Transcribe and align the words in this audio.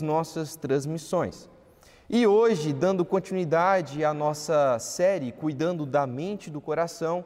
nossas 0.00 0.56
transmissões. 0.56 1.48
E 2.10 2.26
hoje, 2.26 2.72
dando 2.72 3.04
continuidade 3.04 4.02
à 4.02 4.14
nossa 4.14 4.78
série 4.78 5.30
Cuidando 5.30 5.84
da 5.84 6.06
Mente 6.06 6.46
e 6.46 6.50
do 6.50 6.58
Coração, 6.58 7.22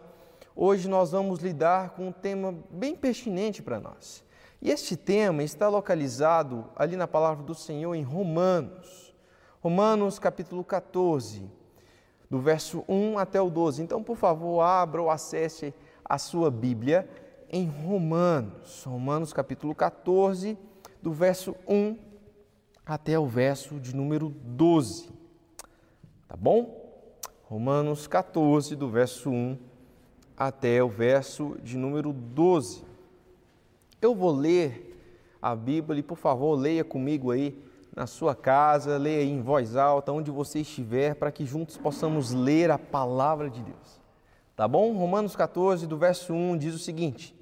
hoje 0.56 0.88
nós 0.88 1.12
vamos 1.12 1.38
lidar 1.38 1.90
com 1.90 2.08
um 2.08 2.12
tema 2.12 2.52
bem 2.68 2.96
pertinente 2.96 3.62
para 3.62 3.78
nós. 3.78 4.24
E 4.60 4.70
este 4.70 4.96
tema 4.96 5.44
está 5.44 5.68
localizado 5.68 6.64
ali 6.74 6.96
na 6.96 7.06
palavra 7.06 7.44
do 7.44 7.54
Senhor 7.54 7.94
em 7.94 8.02
Romanos. 8.02 9.14
Romanos 9.60 10.18
capítulo 10.18 10.64
14, 10.64 11.48
do 12.28 12.40
verso 12.40 12.84
1 12.88 13.18
até 13.18 13.40
o 13.40 13.48
12. 13.48 13.82
Então, 13.82 14.02
por 14.02 14.16
favor, 14.16 14.62
abra 14.62 15.00
ou 15.00 15.10
acesse 15.10 15.72
a 16.04 16.18
sua 16.18 16.50
Bíblia 16.50 17.08
em 17.48 17.68
Romanos. 17.68 18.82
Romanos 18.84 19.32
capítulo 19.32 19.74
14, 19.74 20.58
do 21.00 21.12
verso 21.12 21.54
1 21.68 22.11
até 22.84 23.18
o 23.18 23.26
verso 23.26 23.78
de 23.78 23.94
número 23.94 24.28
12. 24.28 25.08
Tá 26.28 26.36
bom? 26.36 26.82
Romanos 27.44 28.06
14, 28.06 28.74
do 28.74 28.88
verso 28.88 29.30
1 29.30 29.58
até 30.36 30.82
o 30.82 30.88
verso 30.88 31.56
de 31.62 31.76
número 31.76 32.12
12. 32.12 32.84
Eu 34.00 34.14
vou 34.14 34.32
ler 34.32 34.98
a 35.40 35.54
Bíblia 35.54 36.00
e, 36.00 36.02
por 36.02 36.16
favor, 36.16 36.54
leia 36.54 36.82
comigo 36.82 37.30
aí 37.30 37.56
na 37.94 38.06
sua 38.06 38.34
casa, 38.34 38.96
leia 38.96 39.20
aí 39.20 39.30
em 39.30 39.42
voz 39.42 39.76
alta, 39.76 40.10
onde 40.10 40.30
você 40.30 40.60
estiver, 40.60 41.14
para 41.14 41.30
que 41.30 41.44
juntos 41.44 41.76
possamos 41.76 42.32
ler 42.32 42.70
a 42.70 42.78
palavra 42.78 43.50
de 43.50 43.62
Deus. 43.62 44.00
Tá 44.56 44.66
bom? 44.66 44.92
Romanos 44.96 45.36
14, 45.36 45.86
do 45.86 45.98
verso 45.98 46.32
1, 46.32 46.56
diz 46.56 46.74
o 46.74 46.78
seguinte: 46.78 47.34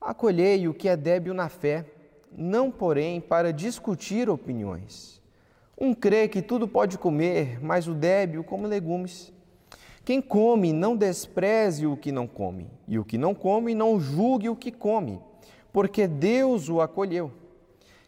Acolhei 0.00 0.66
o 0.66 0.74
que 0.74 0.88
é 0.88 0.96
débil 0.96 1.34
na 1.34 1.48
fé 1.48 1.93
não 2.36 2.70
porém 2.70 3.20
para 3.20 3.52
discutir 3.52 4.28
opiniões. 4.28 5.22
Um 5.78 5.92
crê 5.92 6.28
que 6.28 6.40
tudo 6.40 6.68
pode 6.68 6.98
comer, 6.98 7.62
mas 7.62 7.88
o 7.88 7.94
débil 7.94 8.44
come 8.44 8.66
legumes. 8.66 9.32
Quem 10.04 10.20
come, 10.20 10.72
não 10.72 10.96
despreze 10.96 11.86
o 11.86 11.96
que 11.96 12.12
não 12.12 12.26
come, 12.26 12.70
e 12.86 12.98
o 12.98 13.04
que 13.04 13.16
não 13.16 13.34
come, 13.34 13.74
não 13.74 13.98
julgue 13.98 14.50
o 14.50 14.56
que 14.56 14.70
come, 14.70 15.18
porque 15.72 16.06
Deus 16.06 16.68
o 16.68 16.80
acolheu. 16.80 17.32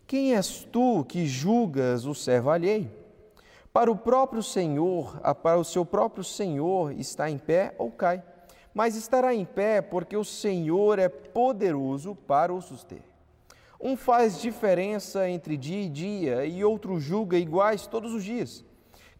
Quem 0.06 0.37
és 0.37 0.67
tu 0.70 1.05
que 1.05 1.27
julgas 1.27 2.05
o 2.05 2.15
servo 2.15 2.50
alheio? 2.50 2.91
Para 3.72 3.91
o 3.91 3.97
próprio 3.97 4.43
Senhor, 4.43 5.19
para 5.43 5.59
o 5.59 5.65
seu 5.65 5.84
próprio 5.84 6.22
Senhor 6.22 6.93
está 6.93 7.31
em 7.31 7.39
pé 7.39 7.75
ou 7.78 7.91
cai, 7.91 8.22
mas 8.72 8.95
estará 8.95 9.34
em 9.34 9.45
pé 9.45 9.81
porque 9.81 10.17
o 10.17 10.25
Senhor 10.25 10.98
é 10.98 11.09
poderoso 11.09 12.15
para 12.15 12.55
o 12.55 12.61
suster. 12.61 13.16
Um 13.87 13.97
faz 13.97 14.41
diferença 14.41 15.31
entre 15.31 15.56
dia 15.56 15.83
e 15.83 15.89
dia 15.89 16.45
e 16.45 16.65
outro 16.65 16.98
julga 16.98 17.39
iguais 17.39 17.87
todos 17.87 18.12
os 18.12 18.25
dias. 18.25 18.65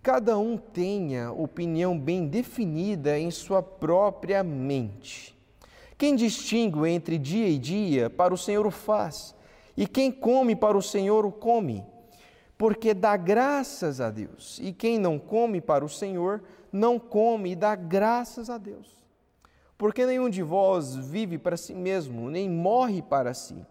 Cada 0.03 0.36
um 0.36 0.56
tenha 0.56 1.31
opinião 1.31 1.97
bem 1.97 2.27
definida 2.27 3.17
em 3.17 3.31
sua 3.31 3.62
própria 3.62 4.42
mente. 4.42 5.39
Quem 5.97 6.17
distingue 6.17 6.89
entre 6.89 7.17
dia 7.17 7.47
e 7.47 7.58
dia, 7.58 8.11
para 8.11 8.34
o 8.34 8.36
Senhor 8.36 8.67
o 8.67 8.73
faz, 8.73 9.36
e 9.77 9.86
quem 9.86 10.11
come 10.11 10.56
para 10.56 10.77
o 10.77 10.83
Senhor 10.83 11.25
o 11.25 11.30
come, 11.30 11.84
porque 12.58 12.92
dá 12.92 13.17
graças 13.17 14.01
a 14.01 14.11
Deus. 14.11 14.58
E 14.61 14.73
quem 14.73 14.98
não 14.98 15.17
come 15.17 15.61
para 15.61 15.84
o 15.84 15.89
Senhor, 15.89 16.42
não 16.73 16.98
come 16.98 17.53
e 17.53 17.55
dá 17.55 17.77
graças 17.77 18.51
a 18.51 18.58
Deus. 18.58 18.97
Porque 19.78 20.05
nenhum 20.05 20.28
de 20.28 20.42
vós 20.42 20.97
vive 20.97 21.39
para 21.39 21.56
si 21.56 21.73
mesmo, 21.73 22.28
nem 22.28 22.51
morre 22.51 23.01
para 23.01 23.33
si. 23.33 23.64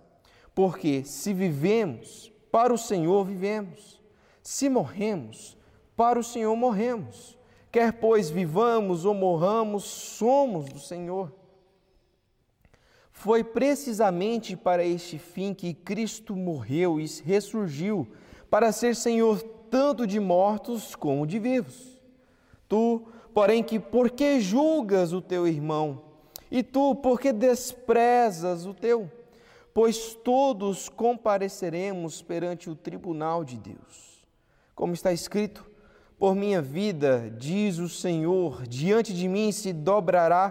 Porque 0.56 1.03
se 1.03 1.34
vivemos, 1.34 2.31
para 2.50 2.73
o 2.73 2.78
Senhor 2.78 3.25
vivemos. 3.25 4.02
Se 4.42 4.70
morremos, 4.70 5.58
para 5.95 6.17
o 6.17 6.23
Senhor 6.23 6.56
morremos. 6.56 7.38
Quer 7.70 7.92
pois 7.92 8.30
vivamos 8.30 9.03
ou 9.03 9.14
morramos, 9.14 9.84
somos 9.84 10.66
do 10.66 10.80
Senhor. 10.80 11.34
Foi 13.12 13.44
precisamente 13.44 14.56
para 14.56 14.85
este 14.85 15.18
fim 15.18 15.53
que 15.53 15.74
Cristo 15.74 16.35
morreu 16.35 17.01
e 17.01 17.06
ressurgiu, 17.25 18.07
para 18.50 18.72
ser 18.72 18.96
Senhor 18.96 19.41
tanto 19.69 20.07
de 20.07 20.19
mortos 20.22 20.96
como 20.96 21.28
de 21.28 21.38
vivos. 21.38 22.01
Tu, 22.69 23.06
porém, 23.34 23.62
que 23.62 23.78
por 23.78 24.09
que 24.09 24.40
julgas 24.40 25.12
o 25.12 25.22
teu 25.22 25.46
irmão? 25.46 26.01
E 26.50 26.63
tu, 26.63 26.96
por 26.96 27.19
que 27.19 27.34
desprezas 27.34 28.66
o 28.66 28.74
teu? 28.74 29.12
Pois 29.75 30.13
todos 30.13 30.88
compareceremos 30.88 32.22
perante 32.22 32.69
o 32.69 32.75
tribunal 32.78 33.44
de 33.44 33.58
Deus. 33.58 34.25
Como 34.74 34.94
está 34.94 35.12
escrito, 35.12 35.69
por 36.18 36.34
minha 36.34 36.62
vida, 36.62 37.30
diz 37.38 37.78
o 37.78 37.90
Senhor, 37.90 38.66
diante 38.66 39.13
de 39.13 39.28
mim 39.28 39.52
se 39.52 39.74
dobrará 39.74 40.50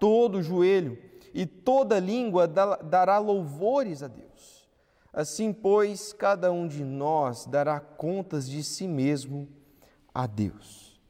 todo 0.00 0.38
o 0.38 0.42
joelho 0.42 0.98
e 1.32 1.46
toda 1.46 2.00
língua 2.00 2.48
dará 2.48 3.18
louvores 3.18 4.02
a 4.02 4.08
Deus. 4.08 4.68
Assim, 5.12 5.52
pois, 5.52 6.12
cada 6.12 6.50
um 6.50 6.66
de 6.66 6.82
nós 6.82 7.46
dará 7.46 7.78
contas 7.78 8.48
de 8.48 8.64
si 8.64 8.88
mesmo 8.88 9.48
a 10.12 10.26
Deus. 10.26 11.00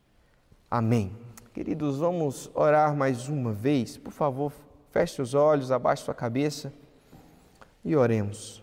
Amém. 0.70 1.16
Queridos, 1.54 1.96
vamos 1.96 2.50
orar 2.54 2.94
mais 2.94 3.30
uma 3.30 3.54
vez. 3.54 3.96
Por 3.96 4.12
favor, 4.12 4.52
feche 4.90 5.22
os 5.22 5.32
olhos, 5.32 5.72
abaixe 5.72 6.04
sua 6.04 6.14
cabeça 6.14 6.70
e 7.86 7.94
oremos. 7.94 8.62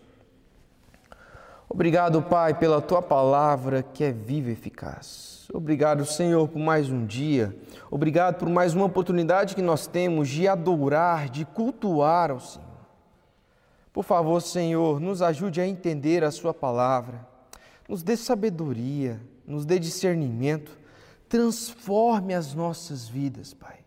Obrigado, 1.68 2.22
Pai, 2.22 2.52
pela 2.52 2.80
tua 2.80 3.00
palavra 3.00 3.82
que 3.82 4.04
é 4.04 4.12
viva 4.12 4.50
e 4.50 4.52
eficaz. 4.52 5.48
Obrigado, 5.52 6.04
Senhor, 6.04 6.46
por 6.46 6.58
mais 6.58 6.90
um 6.90 7.06
dia. 7.06 7.56
Obrigado 7.90 8.36
por 8.36 8.48
mais 8.50 8.74
uma 8.74 8.84
oportunidade 8.84 9.54
que 9.54 9.62
nós 9.62 9.86
temos 9.86 10.28
de 10.28 10.46
adorar, 10.46 11.30
de 11.30 11.44
cultuar 11.46 12.30
ao 12.30 12.38
Senhor. 12.38 12.68
Por 13.92 14.04
favor, 14.04 14.40
Senhor, 14.42 15.00
nos 15.00 15.22
ajude 15.22 15.60
a 15.60 15.66
entender 15.66 16.22
a 16.22 16.30
Sua 16.30 16.52
palavra. 16.52 17.26
Nos 17.88 18.02
dê 18.02 18.16
sabedoria, 18.16 19.20
nos 19.46 19.64
dê 19.64 19.78
discernimento. 19.78 20.78
Transforme 21.28 22.34
as 22.34 22.54
nossas 22.54 23.08
vidas, 23.08 23.54
Pai. 23.54 23.78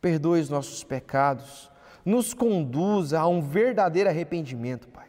Perdoe 0.00 0.40
os 0.40 0.50
nossos 0.50 0.82
pecados 0.82 1.70
nos 2.06 2.32
conduza 2.32 3.18
a 3.18 3.26
um 3.26 3.42
verdadeiro 3.42 4.08
arrependimento, 4.08 4.86
Pai. 4.86 5.08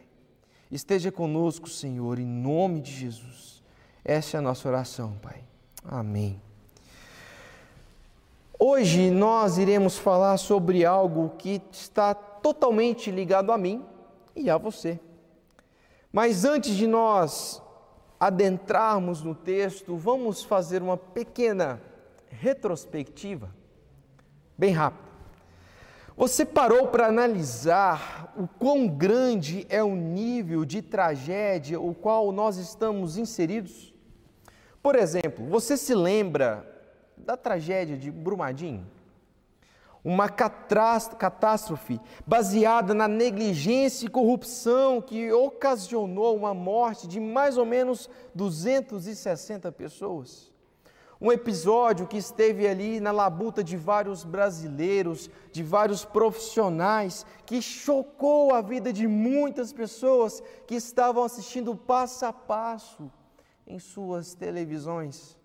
Esteja 0.68 1.12
conosco, 1.12 1.68
Senhor, 1.68 2.18
em 2.18 2.26
nome 2.26 2.80
de 2.80 2.90
Jesus. 2.90 3.62
Essa 4.04 4.36
é 4.36 4.38
a 4.38 4.42
nossa 4.42 4.68
oração, 4.68 5.16
Pai. 5.22 5.44
Amém. 5.84 6.42
Hoje 8.58 9.12
nós 9.12 9.58
iremos 9.58 9.96
falar 9.96 10.36
sobre 10.38 10.84
algo 10.84 11.30
que 11.38 11.62
está 11.70 12.12
totalmente 12.12 13.12
ligado 13.12 13.52
a 13.52 13.56
mim 13.56 13.84
e 14.34 14.50
a 14.50 14.58
você. 14.58 14.98
Mas 16.12 16.44
antes 16.44 16.74
de 16.74 16.88
nós 16.88 17.62
adentrarmos 18.18 19.22
no 19.22 19.36
texto, 19.36 19.96
vamos 19.96 20.42
fazer 20.42 20.82
uma 20.82 20.96
pequena 20.96 21.80
retrospectiva, 22.28 23.54
bem 24.56 24.72
rápida. 24.72 25.07
Você 26.18 26.44
parou 26.44 26.88
para 26.88 27.06
analisar 27.06 28.34
o 28.36 28.48
quão 28.48 28.88
grande 28.88 29.64
é 29.68 29.84
o 29.84 29.94
nível 29.94 30.64
de 30.64 30.82
tragédia 30.82 31.80
o 31.80 31.94
qual 31.94 32.32
nós 32.32 32.56
estamos 32.56 33.16
inseridos? 33.16 33.94
Por 34.82 34.96
exemplo, 34.96 35.46
você 35.46 35.76
se 35.76 35.94
lembra 35.94 36.68
da 37.16 37.36
tragédia 37.36 37.96
de 37.96 38.10
Brumadinho? 38.10 38.84
Uma 40.02 40.28
catástrofe 40.28 42.00
baseada 42.26 42.92
na 42.92 43.06
negligência 43.06 44.06
e 44.06 44.10
corrupção 44.10 45.00
que 45.00 45.30
ocasionou 45.30 46.36
uma 46.36 46.52
morte 46.52 47.06
de 47.06 47.20
mais 47.20 47.56
ou 47.56 47.64
menos 47.64 48.10
260 48.34 49.70
pessoas. 49.70 50.50
Um 51.20 51.32
episódio 51.32 52.06
que 52.06 52.16
esteve 52.16 52.66
ali 52.68 53.00
na 53.00 53.10
labuta 53.10 53.62
de 53.64 53.76
vários 53.76 54.22
brasileiros, 54.22 55.28
de 55.50 55.64
vários 55.64 56.04
profissionais, 56.04 57.26
que 57.44 57.60
chocou 57.60 58.54
a 58.54 58.60
vida 58.60 58.92
de 58.92 59.08
muitas 59.08 59.72
pessoas 59.72 60.40
que 60.66 60.76
estavam 60.76 61.24
assistindo 61.24 61.74
passo 61.74 62.24
a 62.24 62.32
passo 62.32 63.10
em 63.66 63.80
suas 63.80 64.34
televisões. 64.34 65.36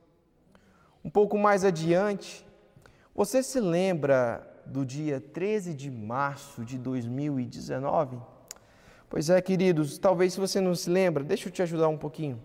Um 1.04 1.10
pouco 1.10 1.40
mais 1.40 1.66
adiante, 1.66 2.46
você 3.16 3.42
se 3.42 3.60
lembra 3.60 4.48
do 4.66 4.86
dia 4.86 5.20
13 5.20 5.74
de 5.74 5.90
março 5.90 6.64
de 6.64 6.78
2019? 6.78 8.18
Pois 9.10 9.30
é, 9.30 9.42
queridos, 9.42 9.98
talvez 9.98 10.34
se 10.34 10.40
você 10.40 10.62
não 10.62 10.74
se 10.76 10.90
lembra, 10.90 11.24
deixa 11.24 11.50
eu 11.50 11.52
te 11.52 11.62
ajudar 11.62 11.88
um 11.88 11.98
pouquinho. 11.98 12.42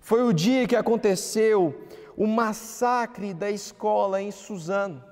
Foi 0.00 0.22
o 0.22 0.32
dia 0.32 0.66
que 0.66 0.76
aconteceu 0.76 1.86
o 2.20 2.26
massacre 2.26 3.32
da 3.32 3.50
escola 3.50 4.20
em 4.20 4.30
Suzano, 4.30 5.02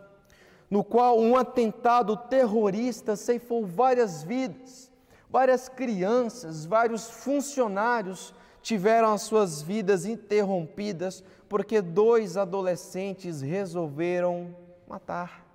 no 0.70 0.84
qual 0.84 1.19
um 1.19 1.38
atentado 1.38 2.14
terrorista 2.14 3.16
ceifou 3.16 3.64
várias 3.64 4.22
vidas, 4.22 4.93
várias 5.31 5.70
crianças, 5.70 6.66
vários 6.66 7.08
funcionários 7.08 8.34
tiveram 8.60 9.14
as 9.14 9.22
suas 9.22 9.62
vidas 9.62 10.05
interrompidas 10.05 11.25
porque 11.49 11.81
dois 11.81 12.37
adolescentes 12.37 13.40
resolveram 13.40 14.55
matar. 14.87 15.46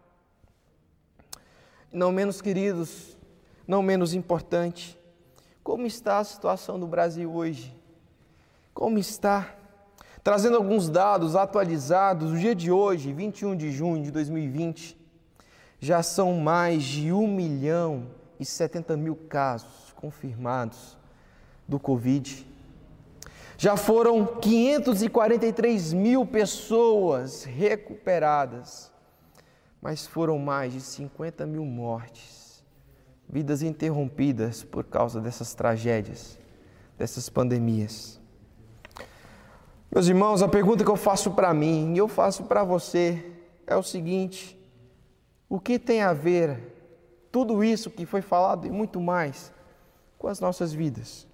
Não 1.92 2.12
menos 2.12 2.42
queridos, 2.42 3.16
não 3.68 3.84
menos 3.84 4.16
importante, 4.16 5.00
como 5.64 5.86
está 5.86 6.18
a 6.18 6.24
situação 6.24 6.80
do 6.80 6.88
Brasil 6.88 7.32
hoje? 7.32 7.80
Como 8.74 8.98
está? 8.98 9.56
Trazendo 10.24 10.56
alguns 10.56 10.88
dados 10.88 11.36
atualizados, 11.36 12.32
no 12.32 12.40
dia 12.40 12.56
de 12.56 12.72
hoje, 12.72 13.12
21 13.12 13.58
de 13.58 13.72
junho 13.74 14.02
de 14.02 14.10
2020, 14.10 14.98
já 15.82 16.02
são 16.02 16.36
mais 16.36 16.82
de 16.82 17.12
1 17.12 17.28
milhão 17.28 18.08
e 18.40 18.46
70 18.46 18.96
mil 18.96 19.18
casos 19.18 19.92
confirmados 19.98 20.98
do 21.68 21.78
Covid. 21.78 22.48
Já 23.58 23.76
foram 23.76 24.26
543 24.26 25.92
mil 25.92 26.26
pessoas 26.26 27.44
recuperadas, 27.44 28.94
mas 29.82 30.08
foram 30.08 30.40
mais 30.40 30.72
de 30.72 30.80
50 30.80 31.46
mil 31.46 31.66
mortes, 31.66 32.64
vidas 33.28 33.62
interrompidas 33.62 34.64
por 34.64 34.86
causa 34.86 35.20
dessas 35.20 35.54
tragédias, 35.54 36.40
dessas 36.98 37.28
pandemias. 37.28 38.23
Meus 39.94 40.08
irmãos, 40.08 40.42
a 40.42 40.48
pergunta 40.48 40.84
que 40.84 40.90
eu 40.90 40.96
faço 40.96 41.30
para 41.30 41.54
mim 41.54 41.94
e 41.94 42.00
eu 42.00 42.08
faço 42.08 42.46
para 42.46 42.64
você 42.64 43.24
é 43.68 43.76
o 43.76 43.84
seguinte: 43.84 44.60
o 45.48 45.60
que 45.60 45.78
tem 45.78 46.02
a 46.02 46.14
ver 46.14 47.28
tudo 47.32 47.64
isso 47.64 47.92
que 47.92 48.04
foi 48.04 48.24
falado 48.24 48.66
e 48.66 48.72
muito 48.72 49.00
mais 49.00 49.54
com 50.18 50.28
as 50.28 50.40
nossas 50.40 50.74
vidas? 50.74 51.28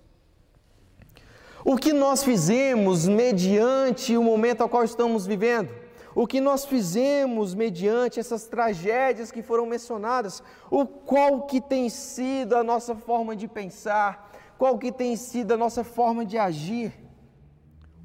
O 1.64 1.78
que 1.78 1.94
nós 1.94 2.22
fizemos 2.22 3.08
mediante 3.08 4.18
o 4.18 4.24
momento 4.24 4.60
ao 4.60 4.68
qual 4.68 4.84
estamos 4.84 5.26
vivendo? 5.26 5.74
O 6.14 6.28
que 6.28 6.42
nós 6.42 6.66
fizemos 6.66 7.54
mediante 7.54 8.20
essas 8.20 8.44
tragédias 8.46 9.32
que 9.32 9.42
foram 9.42 9.66
mencionadas? 9.66 10.44
O 10.70 10.86
qual 10.86 11.44
que 11.44 11.62
tem 11.62 11.88
sido 11.88 12.58
a 12.58 12.64
nossa 12.64 12.94
forma 12.94 13.38
de 13.38 13.48
pensar? 13.48 14.30
Qual 14.58 14.78
que 14.78 14.92
tem 14.92 15.16
sido 15.16 15.54
a 15.54 15.58
nossa 15.58 15.82
forma 15.82 16.26
de 16.26 16.38
agir? 16.38 16.99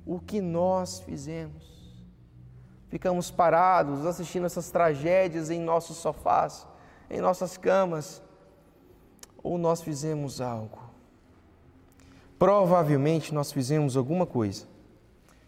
O 0.06 0.20
que 0.20 0.40
nós 0.40 1.00
fizemos? 1.00 1.74
Ficamos 2.88 3.30
parados 3.30 4.06
assistindo 4.06 4.46
essas 4.46 4.70
tragédias 4.70 5.50
em 5.50 5.60
nossos 5.60 5.96
sofás, 5.96 6.66
em 7.10 7.20
nossas 7.20 7.56
camas, 7.56 8.22
ou 9.42 9.58
nós 9.58 9.82
fizemos 9.82 10.40
algo? 10.40 10.78
Provavelmente 12.38 13.32
nós 13.32 13.50
fizemos 13.50 13.96
alguma 13.96 14.26
coisa, 14.26 14.66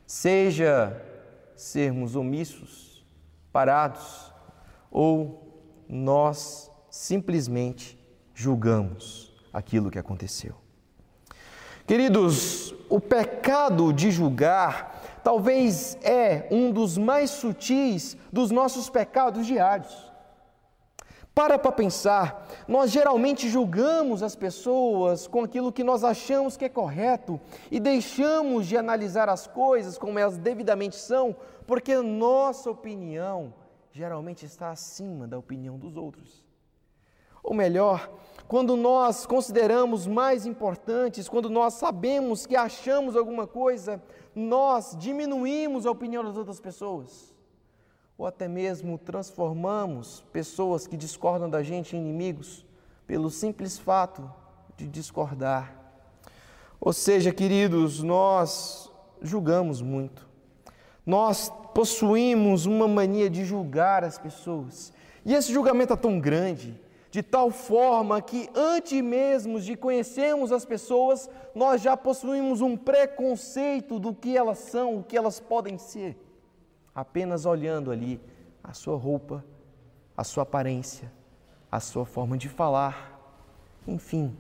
seja 0.07 1.03
sermos 1.55 2.17
omissos, 2.17 3.05
parados, 3.53 4.33
ou 4.91 5.63
nós 5.89 6.71
simplesmente 6.91 7.99
julgamos 8.35 9.35
aquilo 9.53 9.91
que 9.91 9.99
aconteceu. 9.99 10.66
Queridos, 11.87 12.75
o 12.89 13.01
pecado 13.01 13.93
de 13.93 14.11
julgar 14.11 15.21
talvez 15.23 15.97
é 16.03 16.49
um 16.51 16.73
dos 16.73 16.99
mais 16.99 17.31
sutis 17.31 18.17
dos 18.33 18.51
nossos 18.51 18.91
pecados 18.91 19.47
diários. 19.47 20.13
Para 21.33 21.57
para 21.61 21.71
pensar, 21.71 22.49
nós 22.67 22.91
geralmente 22.91 23.49
julgamos 23.49 24.21
as 24.21 24.35
pessoas 24.35 25.29
com 25.29 25.45
aquilo 25.45 25.71
que 25.71 25.85
nós 25.85 26.03
achamos 26.03 26.57
que 26.57 26.65
é 26.65 26.69
correto 26.69 27.41
e 27.71 27.79
deixamos 27.79 28.67
de 28.67 28.77
analisar 28.77 29.29
as 29.29 29.47
coisas 29.47 29.97
como 29.97 30.19
elas 30.19 30.37
devidamente 30.39 30.97
são, 30.97 31.37
porque 31.69 31.97
nossa 31.99 32.69
opinião 32.69 33.55
geralmente 33.93 34.45
está 34.45 34.71
acima 34.71 35.29
da 35.29 35.39
opinião 35.39 35.79
dos 35.79 35.97
outros. 35.97 36.45
Ou 37.45 37.55
melhor, 37.55 38.11
quando 38.49 38.77
nós 38.77 39.27
consideramos 39.27 40.07
mais 40.07 40.47
importantes, 40.47 41.29
quando 41.29 41.51
nós 41.51 41.75
sabemos 41.75 42.47
que 42.47 42.57
achamos 42.57 43.17
alguma 43.17 43.47
coisa, 43.47 44.03
nós 44.35 44.97
diminuímos 44.99 45.87
a 45.87 45.91
opinião 45.91 46.25
das 46.25 46.37
outras 46.37 46.61
pessoas 46.61 47.37
ou 48.19 48.27
até 48.27 48.49
mesmo 48.49 48.97
transformamos 48.99 50.25
pessoas 50.33 50.87
que 50.87 50.97
discordam 50.97 51.51
da 51.51 51.63
gente 51.63 51.97
em 51.97 52.01
inimigos 52.01 52.65
pelo 53.07 53.31
simples 53.31 53.79
fato 53.79 54.31
de 54.77 54.87
discordar. 54.87 55.75
Ou 56.81 56.93
seja, 56.93 57.33
queridos, 57.33 58.03
nós 58.03 58.91
julgamos 59.21 59.83
muito. 59.83 60.27
Nós 61.05 61.53
possuímos 61.75 62.67
uma 62.67 62.89
mania 62.89 63.29
de 63.29 63.45
julgar 63.45 64.03
as 64.03 64.19
pessoas. 64.19 64.93
E 65.25 65.35
esse 65.35 65.53
julgamento 65.53 65.93
é 65.93 65.97
tão 65.97 66.19
grande, 66.19 66.81
de 67.17 67.23
tal 67.23 67.51
forma 67.51 68.21
que 68.21 68.47
antes 68.55 69.01
mesmo 69.01 69.59
de 69.59 69.75
conhecermos 69.75 70.53
as 70.53 70.67
pessoas, 70.67 71.31
nós 71.55 71.81
já 71.81 71.97
possuímos 71.97 72.61
um 72.61 72.77
preconceito 72.77 73.99
do 73.99 74.13
que 74.13 74.37
elas 74.37 74.59
são, 74.59 74.99
o 74.99 75.03
que 75.03 75.17
elas 75.17 75.41
podem 75.41 75.79
ser 75.79 76.15
apenas 76.95 77.47
olhando 77.47 77.91
ali 77.91 78.21
a 78.63 78.75
sua 78.75 78.99
roupa, 78.99 79.43
a 80.15 80.23
sua 80.25 80.43
aparência, 80.43 81.11
a 81.73 81.81
sua 81.81 82.05
forma 82.05 82.37
de 82.37 82.51
falar, 82.51 83.19
enfim, 83.89 84.37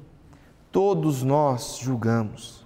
todos 0.71 1.23
nós 1.23 1.79
julgamos. 1.79 2.63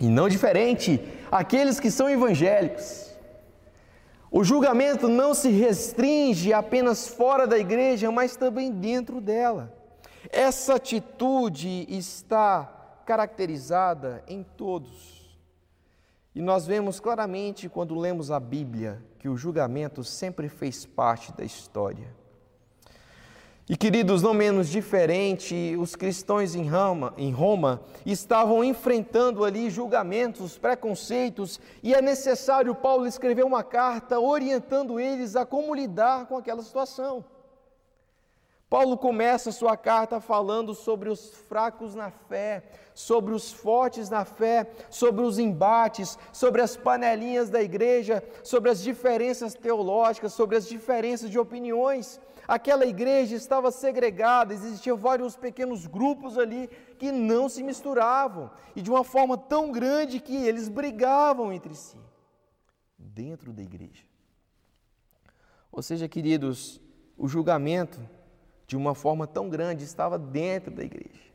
E 0.00 0.08
não 0.08 0.26
diferente 0.26 1.06
aqueles 1.30 1.78
que 1.78 1.90
são 1.90 2.08
evangélicos. 2.08 3.07
O 4.30 4.44
julgamento 4.44 5.08
não 5.08 5.32
se 5.32 5.48
restringe 5.48 6.52
apenas 6.52 7.08
fora 7.08 7.46
da 7.46 7.58
igreja, 7.58 8.10
mas 8.10 8.36
também 8.36 8.70
dentro 8.70 9.20
dela. 9.20 9.74
Essa 10.30 10.74
atitude 10.74 11.86
está 11.88 13.00
caracterizada 13.06 14.22
em 14.28 14.42
todos. 14.42 15.38
E 16.34 16.42
nós 16.42 16.66
vemos 16.66 17.00
claramente 17.00 17.68
quando 17.68 17.98
lemos 17.98 18.30
a 18.30 18.38
Bíblia 18.38 19.02
que 19.18 19.28
o 19.28 19.36
julgamento 19.36 20.04
sempre 20.04 20.48
fez 20.48 20.84
parte 20.84 21.32
da 21.32 21.42
história. 21.42 22.14
E 23.70 23.76
queridos, 23.76 24.22
não 24.22 24.32
menos 24.32 24.70
diferente, 24.70 25.76
os 25.78 25.94
cristãos 25.94 26.54
em 26.54 26.66
Roma, 26.66 27.12
em 27.18 27.30
Roma 27.30 27.82
estavam 28.06 28.64
enfrentando 28.64 29.44
ali 29.44 29.68
julgamentos, 29.68 30.56
preconceitos, 30.56 31.60
e 31.82 31.94
é 31.94 32.00
necessário 32.00 32.74
Paulo 32.74 33.06
escrever 33.06 33.44
uma 33.44 33.62
carta 33.62 34.18
orientando 34.18 34.98
eles 34.98 35.36
a 35.36 35.44
como 35.44 35.74
lidar 35.74 36.24
com 36.24 36.38
aquela 36.38 36.62
situação. 36.62 37.22
Paulo 38.70 38.96
começa 38.96 39.52
sua 39.52 39.76
carta 39.76 40.18
falando 40.18 40.74
sobre 40.74 41.10
os 41.10 41.34
fracos 41.34 41.94
na 41.94 42.10
fé, 42.10 42.62
sobre 42.94 43.34
os 43.34 43.52
fortes 43.52 44.08
na 44.08 44.24
fé, 44.24 44.66
sobre 44.88 45.22
os 45.22 45.38
embates, 45.38 46.18
sobre 46.32 46.62
as 46.62 46.74
panelinhas 46.74 47.50
da 47.50 47.62
igreja, 47.62 48.22
sobre 48.42 48.70
as 48.70 48.82
diferenças 48.82 49.52
teológicas, 49.52 50.32
sobre 50.32 50.56
as 50.56 50.66
diferenças 50.66 51.30
de 51.30 51.38
opiniões. 51.38 52.18
Aquela 52.48 52.86
igreja 52.86 53.36
estava 53.36 53.70
segregada, 53.70 54.54
existiam 54.54 54.96
vários 54.96 55.36
pequenos 55.36 55.86
grupos 55.86 56.38
ali 56.38 56.68
que 56.98 57.12
não 57.12 57.46
se 57.46 57.62
misturavam 57.62 58.50
e 58.74 58.82
de 58.82 58.90
uma 58.90 59.04
forma 59.04 59.36
tão 59.36 59.70
grande 59.70 60.18
que 60.18 60.34
eles 60.34 60.68
brigavam 60.68 61.52
entre 61.52 61.74
si, 61.74 61.98
dentro 62.98 63.52
da 63.52 63.62
igreja. 63.62 64.02
Ou 65.70 65.82
seja, 65.82 66.08
queridos, 66.08 66.80
o 67.18 67.28
julgamento 67.28 68.00
de 68.68 68.76
uma 68.76 68.94
forma 68.94 69.26
tão 69.26 69.48
grande, 69.48 69.82
estava 69.82 70.18
dentro 70.18 70.70
da 70.70 70.84
igreja. 70.84 71.26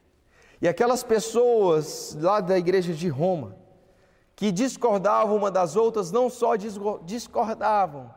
E 0.62 0.67
aquelas 0.67 1.03
pessoas 1.03 2.15
lá 2.22 2.39
da 2.39 2.58
igreja 2.58 2.93
de 2.93 3.10
Roma, 3.10 3.58
que 4.36 4.51
discordavam 4.51 5.36
uma 5.36 5.50
das 5.50 5.75
outras, 5.75 6.12
não 6.12 6.29
só 6.29 6.55
discordavam, 7.03 8.13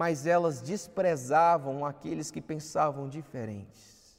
mas 0.00 0.26
elas 0.26 0.62
desprezavam 0.62 1.84
aqueles 1.84 2.30
que 2.30 2.40
pensavam 2.40 3.08
diferentes. 3.08 4.16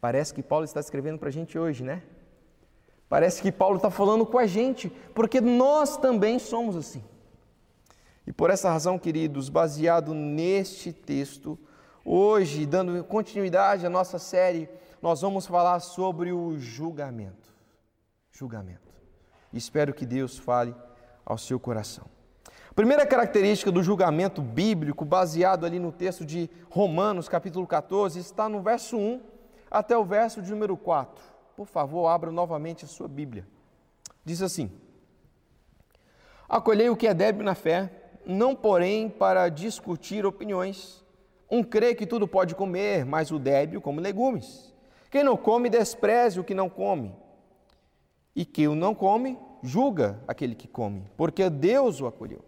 Parece 0.00 0.32
que 0.32 0.42
Paulo 0.42 0.64
está 0.64 0.80
escrevendo 0.80 1.18
para 1.18 1.30
a 1.30 1.32
gente 1.32 1.58
hoje, 1.58 1.82
né? 1.82 2.02
Parece 3.08 3.42
que 3.42 3.50
Paulo 3.50 3.76
está 3.76 3.90
falando 3.90 4.24
com 4.24 4.38
a 4.38 4.46
gente, 4.46 4.88
porque 5.14 5.40
nós 5.40 5.96
também 5.96 6.38
somos 6.38 6.76
assim. 6.76 7.02
E 8.26 8.32
por 8.32 8.50
essa 8.50 8.70
razão, 8.70 8.98
queridos, 8.98 9.48
baseado 9.48 10.14
neste 10.14 10.92
texto, 10.92 11.58
Hoje, 12.08 12.66
dando 12.66 13.02
continuidade 13.02 13.84
à 13.84 13.90
nossa 13.90 14.16
série, 14.16 14.70
nós 15.02 15.22
vamos 15.22 15.44
falar 15.44 15.80
sobre 15.80 16.30
o 16.30 16.56
julgamento. 16.56 17.52
Julgamento. 18.30 18.94
Espero 19.52 19.92
que 19.92 20.06
Deus 20.06 20.38
fale 20.38 20.72
ao 21.24 21.36
seu 21.36 21.58
coração. 21.58 22.15
Primeira 22.76 23.06
característica 23.06 23.72
do 23.72 23.82
julgamento 23.82 24.42
bíblico, 24.42 25.02
baseado 25.02 25.64
ali 25.64 25.78
no 25.78 25.90
texto 25.90 26.26
de 26.26 26.50
Romanos, 26.68 27.26
capítulo 27.26 27.66
14, 27.66 28.20
está 28.20 28.50
no 28.50 28.60
verso 28.60 28.98
1 28.98 29.22
até 29.70 29.96
o 29.96 30.04
verso 30.04 30.42
de 30.42 30.50
número 30.50 30.76
4. 30.76 31.24
Por 31.56 31.66
favor, 31.66 32.06
abra 32.06 32.30
novamente 32.30 32.84
a 32.84 32.88
sua 32.88 33.08
Bíblia. 33.08 33.48
Diz 34.22 34.42
assim: 34.42 34.70
Acolhei 36.46 36.90
o 36.90 36.96
que 36.98 37.06
é 37.06 37.14
débil 37.14 37.42
na 37.42 37.54
fé, 37.54 37.90
não 38.26 38.54
porém 38.54 39.08
para 39.08 39.48
discutir 39.48 40.26
opiniões. 40.26 41.02
Um 41.50 41.62
crê 41.62 41.94
que 41.94 42.04
tudo 42.04 42.28
pode 42.28 42.54
comer, 42.54 43.06
mas 43.06 43.30
o 43.30 43.38
débil 43.38 43.80
come 43.80 44.02
legumes. 44.02 44.70
Quem 45.10 45.24
não 45.24 45.38
come, 45.38 45.70
despreze 45.70 46.38
o 46.38 46.44
que 46.44 46.52
não 46.52 46.68
come. 46.68 47.16
E 48.34 48.44
quem 48.44 48.68
o 48.68 48.74
não 48.74 48.94
come, 48.94 49.38
julga 49.62 50.22
aquele 50.28 50.54
que 50.54 50.68
come, 50.68 51.06
porque 51.16 51.48
Deus 51.48 52.02
o 52.02 52.06
acolheu. 52.06 52.44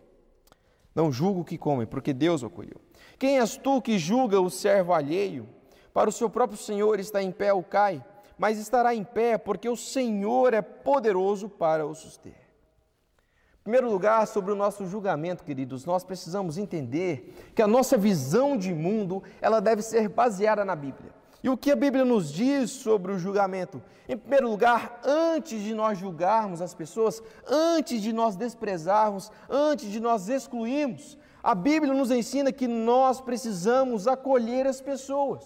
Não 0.99 1.13
julga 1.13 1.41
o 1.41 1.45
que 1.45 1.57
come, 1.57 1.87
porque 1.87 2.13
Deus 2.13 2.43
o 2.43 2.47
acolheu. 2.47 2.81
Quem 3.19 3.39
és 3.39 3.57
tu 3.57 3.81
que 3.81 3.99
julga 3.99 4.41
o 4.41 4.51
servo 4.51 4.93
alheio? 4.93 5.49
Para 5.95 6.11
o 6.11 6.13
seu 6.13 6.29
próprio 6.29 6.59
Senhor 6.59 6.99
está 6.99 7.23
em 7.23 7.31
pé 7.31 7.53
ou 7.53 7.63
cai, 7.63 8.05
mas 8.37 8.59
estará 8.59 8.93
em 8.93 9.05
pé, 9.05 9.39
porque 9.39 9.69
o 9.69 9.77
Senhor 9.77 10.53
é 10.53 10.61
poderoso 10.61 11.49
para 11.49 11.87
o 11.87 11.95
suster 11.95 12.49
primeiro 13.69 13.91
lugar, 13.91 14.27
sobre 14.27 14.51
o 14.51 14.57
nosso 14.57 14.87
julgamento, 14.87 15.45
queridos, 15.45 15.85
nós 15.85 16.03
precisamos 16.03 16.57
entender 16.57 17.53
que 17.55 17.61
a 17.61 17.67
nossa 17.67 17.99
visão 17.99 18.57
de 18.57 18.73
mundo, 18.73 19.23
ela 19.43 19.61
deve 19.61 19.83
ser 19.83 20.09
baseada 20.09 20.65
na 20.65 20.75
Bíblia. 20.75 21.13
E 21.43 21.49
o 21.49 21.57
que 21.57 21.71
a 21.71 21.77
Bíblia 21.77 22.05
nos 22.05 22.33
diz 22.33 22.71
sobre 22.71 23.13
o 23.13 23.19
julgamento? 23.19 23.81
Em 24.09 24.17
primeiro 24.17 24.49
lugar, 24.49 25.01
antes 25.05 25.63
de 25.63 25.73
nós 25.73 25.97
julgarmos 25.97 26.61
as 26.61 26.75
pessoas, 26.75 27.23
antes 27.47 28.03
de 28.03 28.13
nós 28.13 28.35
desprezarmos, 28.35 29.31
antes 29.49 29.91
de 29.91 30.01
nós 30.01 30.29
excluirmos, 30.29 31.17
a 31.43 31.55
Bíblia 31.55 31.95
nos 31.95 32.11
ensina 32.11 32.51
que 32.51 32.67
nós 32.67 33.21
precisamos 33.21 34.09
acolher 34.09 34.67
as 34.67 34.81
pessoas. 34.81 35.45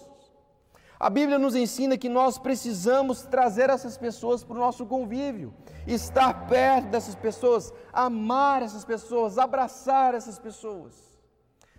A 0.99 1.09
Bíblia 1.09 1.37
nos 1.37 1.53
ensina 1.53 1.97
que 1.97 2.09
nós 2.09 2.39
precisamos 2.39 3.21
trazer 3.21 3.69
essas 3.69 3.97
pessoas 3.97 4.43
para 4.43 4.55
o 4.55 4.59
nosso 4.59 4.85
convívio, 4.85 5.53
estar 5.85 6.47
perto 6.47 6.87
dessas 6.87 7.13
pessoas, 7.13 7.71
amar 7.91 8.63
essas 8.63 8.85
pessoas, 8.85 9.37
abraçar 9.37 10.15
essas 10.15 10.39
pessoas. 10.39 10.93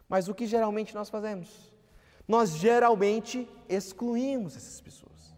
Mas 0.08 0.28
o 0.28 0.34
que 0.34 0.46
geralmente 0.46 0.94
nós 0.94 1.08
fazemos? 1.08 1.73
Nós 2.26 2.56
geralmente 2.56 3.48
excluímos 3.68 4.56
essas 4.56 4.80
pessoas. 4.80 5.34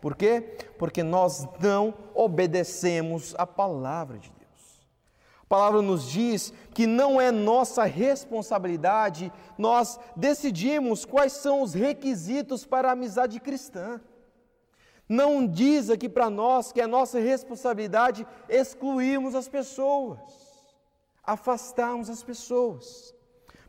Por 0.00 0.16
quê? 0.16 0.56
Porque 0.78 1.02
nós 1.02 1.46
não 1.60 1.94
obedecemos 2.14 3.34
a 3.38 3.46
palavra 3.46 4.18
de 4.18 4.28
Deus. 4.30 4.44
A 5.42 5.46
palavra 5.46 5.80
nos 5.82 6.10
diz 6.10 6.52
que 6.74 6.86
não 6.86 7.20
é 7.20 7.30
nossa 7.30 7.84
responsabilidade 7.84 9.32
nós 9.56 9.98
decidimos 10.16 11.04
quais 11.04 11.32
são 11.32 11.62
os 11.62 11.74
requisitos 11.74 12.66
para 12.66 12.88
a 12.88 12.92
amizade 12.92 13.38
cristã. 13.40 14.00
Não 15.08 15.46
diz 15.46 15.90
aqui 15.90 16.08
para 16.08 16.30
nós 16.30 16.72
que 16.72 16.80
é 16.80 16.86
nossa 16.86 17.18
responsabilidade 17.18 18.26
excluirmos 18.48 19.34
as 19.34 19.48
pessoas, 19.48 20.18
afastarmos 21.22 22.08
as 22.08 22.22
pessoas. 22.22 23.14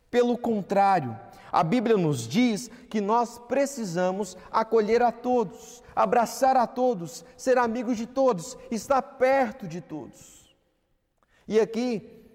Pelo 0.10 0.38
contrário, 0.38 1.18
a 1.56 1.64
Bíblia 1.64 1.96
nos 1.96 2.28
diz 2.28 2.70
que 2.90 3.00
nós 3.00 3.40
precisamos 3.40 4.36
acolher 4.52 5.02
a 5.02 5.10
todos, 5.10 5.82
abraçar 5.96 6.58
a 6.58 6.68
todos, 6.68 7.24
ser 7.38 7.58
amigos 7.58 7.96
de 7.96 8.06
todos, 8.06 8.58
estar 8.70 9.02
perto 9.02 9.66
de 9.66 9.80
todos. 9.80 10.54
E 11.48 11.58
aqui, 11.58 12.26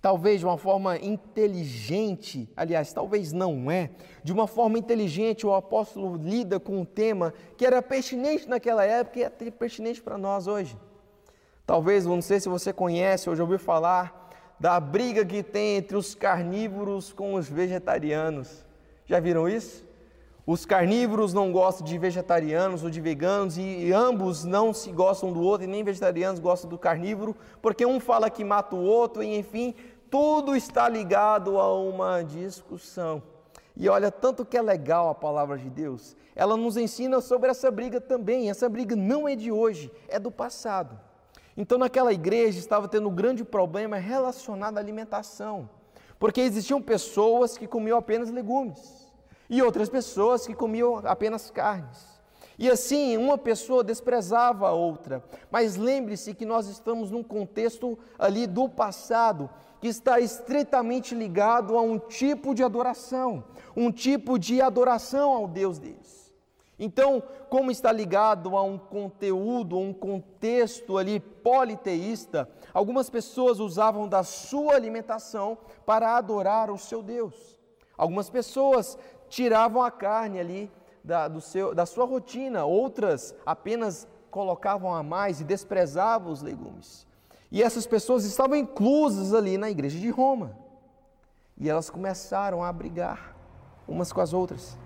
talvez 0.00 0.38
de 0.38 0.46
uma 0.46 0.56
forma 0.56 0.96
inteligente, 0.96 2.48
aliás, 2.56 2.92
talvez 2.92 3.32
não 3.32 3.68
é, 3.68 3.90
de 4.22 4.32
uma 4.32 4.46
forma 4.46 4.78
inteligente 4.78 5.44
o 5.44 5.52
apóstolo 5.52 6.14
lida 6.14 6.60
com 6.60 6.82
um 6.82 6.84
tema 6.84 7.34
que 7.56 7.66
era 7.66 7.82
pertinente 7.82 8.48
naquela 8.48 8.84
época 8.84 9.18
e 9.18 9.24
é 9.24 9.28
pertinente 9.28 10.00
para 10.00 10.16
nós 10.16 10.46
hoje. 10.46 10.78
Talvez, 11.66 12.06
não 12.06 12.22
sei 12.22 12.38
se 12.38 12.48
você 12.48 12.72
conhece 12.72 13.28
ou 13.28 13.34
já 13.34 13.42
ouviu 13.42 13.58
falar 13.58 14.21
da 14.62 14.78
briga 14.78 15.24
que 15.24 15.42
tem 15.42 15.78
entre 15.78 15.96
os 15.96 16.14
carnívoros 16.14 17.12
com 17.12 17.34
os 17.34 17.48
vegetarianos. 17.48 18.64
Já 19.04 19.18
viram 19.18 19.48
isso? 19.48 19.84
Os 20.46 20.64
carnívoros 20.64 21.34
não 21.34 21.50
gostam 21.50 21.84
de 21.84 21.98
vegetarianos 21.98 22.84
ou 22.84 22.88
de 22.88 23.00
veganos 23.00 23.58
e 23.58 23.92
ambos 23.92 24.44
não 24.44 24.72
se 24.72 24.92
gostam 24.92 25.32
do 25.32 25.42
outro 25.42 25.64
e 25.64 25.66
nem 25.66 25.82
vegetarianos 25.82 26.38
gostam 26.38 26.70
do 26.70 26.78
carnívoro, 26.78 27.34
porque 27.60 27.84
um 27.84 27.98
fala 27.98 28.30
que 28.30 28.44
mata 28.44 28.76
o 28.76 28.84
outro 28.84 29.20
e 29.20 29.36
enfim, 29.36 29.74
tudo 30.08 30.54
está 30.54 30.88
ligado 30.88 31.58
a 31.58 31.76
uma 31.76 32.22
discussão. 32.22 33.20
E 33.76 33.88
olha, 33.88 34.12
tanto 34.12 34.44
que 34.44 34.56
é 34.56 34.62
legal 34.62 35.08
a 35.08 35.14
palavra 35.14 35.58
de 35.58 35.68
Deus, 35.68 36.16
ela 36.36 36.56
nos 36.56 36.76
ensina 36.76 37.20
sobre 37.20 37.50
essa 37.50 37.68
briga 37.68 38.00
também. 38.00 38.48
Essa 38.48 38.68
briga 38.68 38.94
não 38.94 39.26
é 39.26 39.34
de 39.34 39.50
hoje, 39.50 39.90
é 40.06 40.20
do 40.20 40.30
passado. 40.30 40.96
Então, 41.56 41.78
naquela 41.78 42.12
igreja 42.12 42.58
estava 42.58 42.88
tendo 42.88 43.08
um 43.08 43.14
grande 43.14 43.44
problema 43.44 43.96
relacionado 43.96 44.78
à 44.78 44.80
alimentação, 44.80 45.68
porque 46.18 46.40
existiam 46.40 46.80
pessoas 46.80 47.58
que 47.58 47.66
comiam 47.66 47.98
apenas 47.98 48.30
legumes 48.30 49.06
e 49.50 49.62
outras 49.62 49.88
pessoas 49.88 50.46
que 50.46 50.54
comiam 50.54 51.02
apenas 51.04 51.50
carnes. 51.50 52.12
E 52.58 52.70
assim, 52.70 53.16
uma 53.16 53.36
pessoa 53.36 53.82
desprezava 53.82 54.68
a 54.68 54.72
outra. 54.72 55.22
Mas 55.50 55.76
lembre-se 55.76 56.32
que 56.32 56.44
nós 56.44 56.68
estamos 56.68 57.10
num 57.10 57.22
contexto 57.22 57.98
ali 58.18 58.46
do 58.46 58.68
passado, 58.68 59.50
que 59.80 59.88
está 59.88 60.20
estritamente 60.20 61.14
ligado 61.14 61.76
a 61.76 61.82
um 61.82 61.98
tipo 61.98 62.54
de 62.54 62.62
adoração, 62.62 63.42
um 63.76 63.90
tipo 63.90 64.38
de 64.38 64.60
adoração 64.60 65.32
ao 65.32 65.48
Deus 65.48 65.78
deles. 65.78 66.21
Então, 66.78 67.22
como 67.48 67.70
está 67.70 67.92
ligado 67.92 68.56
a 68.56 68.62
um 68.62 68.78
conteúdo, 68.78 69.78
um 69.78 69.92
contexto 69.92 70.98
ali 70.98 71.20
politeísta, 71.20 72.48
algumas 72.72 73.08
pessoas 73.10 73.60
usavam 73.60 74.08
da 74.08 74.22
sua 74.22 74.74
alimentação 74.74 75.58
para 75.84 76.16
adorar 76.16 76.70
o 76.70 76.78
seu 76.78 77.02
Deus. 77.02 77.58
Algumas 77.96 78.30
pessoas 78.30 78.98
tiravam 79.28 79.82
a 79.82 79.90
carne 79.90 80.40
ali 80.40 80.70
da, 81.04 81.28
do 81.28 81.40
seu, 81.40 81.74
da 81.74 81.86
sua 81.86 82.04
rotina, 82.04 82.64
outras 82.64 83.34
apenas 83.44 84.08
colocavam 84.30 84.94
a 84.94 85.02
mais 85.02 85.40
e 85.40 85.44
desprezavam 85.44 86.32
os 86.32 86.42
legumes. 86.42 87.06
E 87.50 87.62
essas 87.62 87.86
pessoas 87.86 88.24
estavam 88.24 88.56
inclusas 88.56 89.34
ali 89.34 89.58
na 89.58 89.70
igreja 89.70 89.98
de 89.98 90.08
Roma. 90.08 90.56
E 91.58 91.68
elas 91.68 91.90
começaram 91.90 92.64
a 92.64 92.72
brigar 92.72 93.36
umas 93.86 94.10
com 94.10 94.22
as 94.22 94.32
outras. 94.32 94.78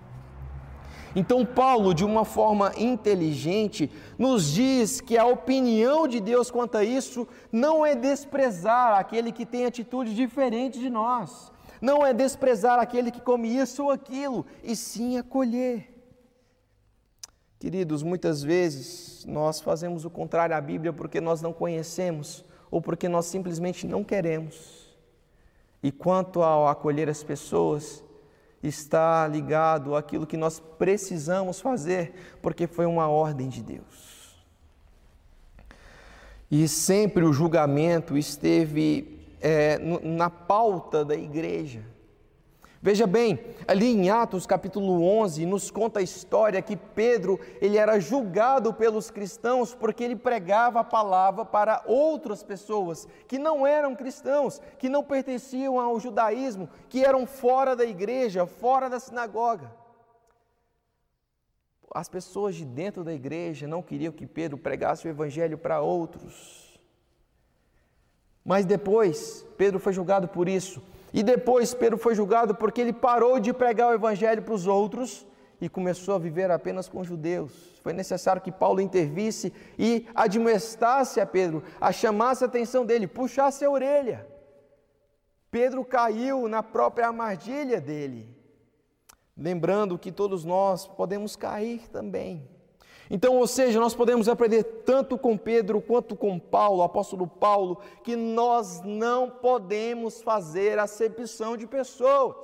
Então, 1.19 1.43
Paulo, 1.43 1.95
de 1.95 2.05
uma 2.05 2.23
forma 2.23 2.71
inteligente, 2.77 3.91
nos 4.19 4.53
diz 4.53 5.01
que 5.01 5.17
a 5.17 5.25
opinião 5.25 6.07
de 6.07 6.19
Deus 6.19 6.51
quanto 6.51 6.77
a 6.77 6.83
isso 6.83 7.27
não 7.51 7.83
é 7.83 7.95
desprezar 7.95 8.99
aquele 8.99 9.31
que 9.31 9.43
tem 9.43 9.65
atitude 9.65 10.13
diferente 10.13 10.77
de 10.77 10.91
nós, 10.91 11.51
não 11.81 12.05
é 12.05 12.13
desprezar 12.13 12.77
aquele 12.77 13.09
que 13.09 13.19
come 13.19 13.47
isso 13.47 13.85
ou 13.85 13.89
aquilo, 13.89 14.45
e 14.63 14.75
sim 14.75 15.17
acolher. 15.17 15.91
Queridos, 17.57 18.03
muitas 18.03 18.43
vezes 18.43 19.25
nós 19.25 19.59
fazemos 19.59 20.05
o 20.05 20.11
contrário 20.11 20.55
à 20.55 20.61
Bíblia 20.61 20.93
porque 20.93 21.19
nós 21.19 21.41
não 21.41 21.51
conhecemos 21.51 22.45
ou 22.69 22.79
porque 22.79 23.09
nós 23.09 23.25
simplesmente 23.25 23.87
não 23.87 24.03
queremos. 24.03 24.95
E 25.81 25.91
quanto 25.91 26.43
ao 26.43 26.67
acolher 26.67 27.09
as 27.09 27.23
pessoas, 27.23 28.03
está 28.67 29.27
ligado 29.27 29.95
àquilo 29.95 30.27
que 30.27 30.37
nós 30.37 30.59
precisamos 30.59 31.59
fazer, 31.59 32.13
porque 32.41 32.67
foi 32.67 32.85
uma 32.85 33.07
ordem 33.07 33.49
de 33.49 33.61
Deus. 33.63 34.37
E 36.49 36.67
sempre 36.67 37.23
o 37.25 37.33
julgamento 37.33 38.17
esteve 38.17 39.19
é, 39.41 39.77
na 39.79 40.29
pauta 40.29 41.03
da 41.03 41.15
igreja. 41.15 41.81
Veja 42.87 43.05
bem, 43.05 43.37
ali 43.67 43.87
em 43.87 44.09
Atos 44.09 44.45
capítulo 44.45 45.03
11, 45.03 45.45
nos 45.45 45.69
conta 45.69 45.99
a 45.99 46.01
história 46.01 46.61
que 46.61 46.77
Pedro, 46.77 47.37
ele 47.59 47.77
era 47.77 47.99
julgado 47.99 48.73
pelos 48.73 49.11
cristãos 49.11 49.75
porque 49.75 50.05
ele 50.05 50.15
pregava 50.15 50.79
a 50.79 50.85
palavra 50.85 51.43
para 51.43 51.83
outras 51.85 52.43
pessoas 52.43 53.05
que 53.27 53.37
não 53.37 53.67
eram 53.67 53.93
cristãos, 53.93 54.61
que 54.79 54.87
não 54.87 55.03
pertenciam 55.03 55.81
ao 55.81 55.99
judaísmo, 55.99 56.69
que 56.87 57.03
eram 57.03 57.27
fora 57.27 57.75
da 57.75 57.83
igreja, 57.83 58.47
fora 58.47 58.89
da 58.89 59.01
sinagoga. 59.01 59.69
As 61.93 62.07
pessoas 62.07 62.55
de 62.55 62.63
dentro 62.63 63.03
da 63.03 63.13
igreja 63.13 63.67
não 63.67 63.83
queriam 63.83 64.13
que 64.13 64.25
Pedro 64.25 64.57
pregasse 64.57 65.05
o 65.05 65.09
evangelho 65.09 65.57
para 65.57 65.81
outros. 65.81 66.79
Mas 68.45 68.65
depois, 68.65 69.45
Pedro 69.57 69.77
foi 69.77 69.91
julgado 69.91 70.29
por 70.29 70.47
isso. 70.47 70.81
E 71.13 71.23
depois, 71.23 71.73
Pedro 71.73 71.97
foi 71.97 72.15
julgado 72.15 72.55
porque 72.55 72.81
ele 72.81 72.93
parou 72.93 73.39
de 73.39 73.53
pregar 73.53 73.89
o 73.89 73.93
evangelho 73.93 74.41
para 74.41 74.53
os 74.53 74.67
outros 74.67 75.25
e 75.59 75.67
começou 75.67 76.15
a 76.15 76.19
viver 76.19 76.51
apenas 76.51 76.87
com 76.87 77.03
judeus. 77.03 77.79
Foi 77.81 77.93
necessário 77.93 78.41
que 78.41 78.51
Paulo 78.51 78.81
intervisse 78.81 79.53
e 79.79 80.05
admoestasse 80.13 81.19
a 81.19 81.25
Pedro, 81.25 81.63
a 81.79 81.91
chamasse 81.91 82.43
a 82.43 82.47
atenção 82.47 82.85
dele, 82.85 83.07
puxasse 83.07 83.63
a 83.63 83.69
orelha. 83.69 84.27
Pedro 85.49 85.83
caiu 85.85 86.47
na 86.47 86.61
própria 86.61 87.07
armadilha 87.07 87.79
dele, 87.79 88.35
lembrando 89.35 89.97
que 89.97 90.11
todos 90.11 90.43
nós 90.43 90.85
podemos 90.85 91.35
cair 91.35 91.87
também. 91.89 92.56
Então, 93.09 93.37
ou 93.37 93.47
seja, 93.47 93.79
nós 93.79 93.95
podemos 93.95 94.27
aprender 94.27 94.63
tanto 94.85 95.17
com 95.17 95.37
Pedro 95.37 95.81
quanto 95.81 96.15
com 96.15 96.37
Paulo, 96.37 96.83
apóstolo 96.83 97.25
Paulo, 97.25 97.79
que 98.03 98.15
nós 98.15 98.81
não 98.83 99.29
podemos 99.29 100.21
fazer 100.21 100.77
acepção 100.77 101.55
de 101.55 101.65
pessoas. 101.65 102.35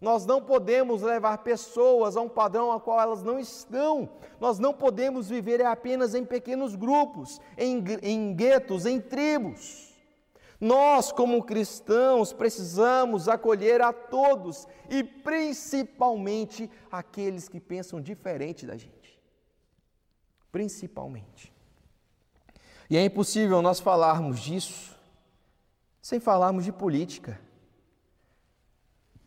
Nós 0.00 0.26
não 0.26 0.42
podemos 0.42 1.02
levar 1.02 1.38
pessoas 1.38 2.16
a 2.16 2.20
um 2.20 2.28
padrão 2.28 2.72
a 2.72 2.80
qual 2.80 3.00
elas 3.00 3.22
não 3.22 3.38
estão. 3.38 4.10
Nós 4.40 4.58
não 4.58 4.74
podemos 4.74 5.28
viver 5.28 5.64
apenas 5.64 6.14
em 6.14 6.24
pequenos 6.24 6.74
grupos, 6.74 7.40
em, 7.56 7.82
em 8.02 8.34
guetos, 8.34 8.86
em 8.86 9.00
tribos. 9.00 9.94
Nós, 10.60 11.12
como 11.12 11.44
cristãos, 11.44 12.32
precisamos 12.32 13.28
acolher 13.28 13.80
a 13.82 13.92
todos 13.92 14.66
e 14.90 15.04
principalmente 15.04 16.70
aqueles 16.90 17.48
que 17.48 17.60
pensam 17.60 18.00
diferente 18.00 18.66
da 18.66 18.76
gente 18.76 19.03
principalmente. 20.54 21.52
E 22.88 22.96
é 22.96 23.04
impossível 23.04 23.60
nós 23.60 23.80
falarmos 23.80 24.38
disso 24.38 24.96
sem 26.00 26.20
falarmos 26.20 26.64
de 26.64 26.70
política. 26.70 27.40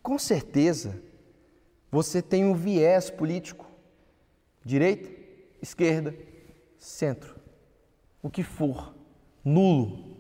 Com 0.02 0.18
certeza, 0.18 1.04
você 1.92 2.22
tem 2.22 2.46
um 2.46 2.54
viés 2.54 3.10
político, 3.10 3.70
direita, 4.64 5.10
esquerda, 5.62 6.16
centro, 6.80 7.36
o 8.24 8.30
que 8.30 8.42
for, 8.42 8.96
nulo. 9.44 10.17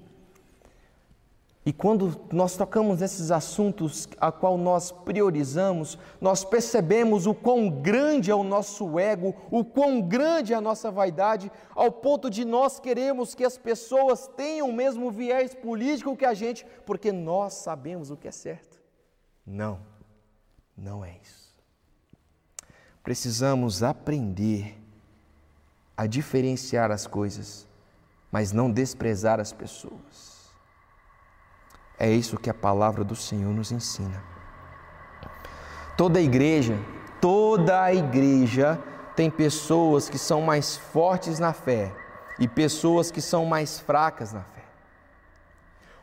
E 1.68 1.74
quando 1.74 2.18
nós 2.32 2.56
tocamos 2.56 3.02
nesses 3.02 3.30
assuntos 3.30 4.08
a 4.22 4.32
qual 4.32 4.58
nós 4.58 4.90
priorizamos, 4.90 6.00
nós 6.22 6.46
percebemos 6.46 7.28
o 7.28 7.34
quão 7.34 7.70
grande 7.70 8.32
é 8.32 8.34
o 8.34 8.42
nosso 8.42 8.98
ego, 8.98 9.36
o 9.52 9.66
quão 9.66 10.02
grande 10.02 10.54
é 10.54 10.56
a 10.56 10.62
nossa 10.62 10.90
vaidade, 10.90 11.52
ao 11.76 11.92
ponto 11.92 12.30
de 12.30 12.46
nós 12.46 12.80
queremos 12.80 13.36
que 13.36 13.44
as 13.44 13.58
pessoas 13.58 14.30
tenham 14.30 14.70
o 14.70 14.74
mesmo 14.74 15.12
viés 15.12 15.54
político 15.54 16.16
que 16.16 16.24
a 16.24 16.34
gente, 16.34 16.66
porque 16.86 17.12
nós 17.12 17.56
sabemos 17.56 18.10
o 18.12 18.16
que 18.16 18.30
é 18.30 18.32
certo. 18.32 18.80
Não, 19.46 19.78
não 20.78 21.04
é 21.04 21.18
isso. 21.22 21.54
Precisamos 23.04 23.84
aprender 23.84 24.82
a 25.98 26.08
diferenciar 26.08 26.92
as 26.92 27.06
coisas, 27.06 27.68
mas 28.32 28.54
não 28.54 28.72
desprezar 28.72 29.42
as 29.42 29.52
pessoas. 29.52 30.27
É 32.00 32.10
isso 32.10 32.38
que 32.38 32.50
a 32.50 32.54
palavra 32.54 33.04
do 33.04 33.16
Senhor 33.16 33.54
nos 33.54 33.72
ensina. 33.72 34.24
Toda 35.98 36.20
a 36.20 36.22
igreja, 36.22 36.78
toda 37.20 37.82
a 37.82 37.94
igreja 37.94 38.80
tem 39.16 39.32
pessoas 39.32 40.08
que 40.08 40.18
são 40.18 40.42
mais 40.42 40.78
fortes 40.78 41.40
na 41.40 41.54
fé 41.54 41.92
e 42.38 42.48
pessoas 42.48 43.10
que 43.10 43.20
são 43.20 43.46
mais 43.46 43.80
fracas 43.80 44.32
na 44.32 44.44
fé. 44.44 44.64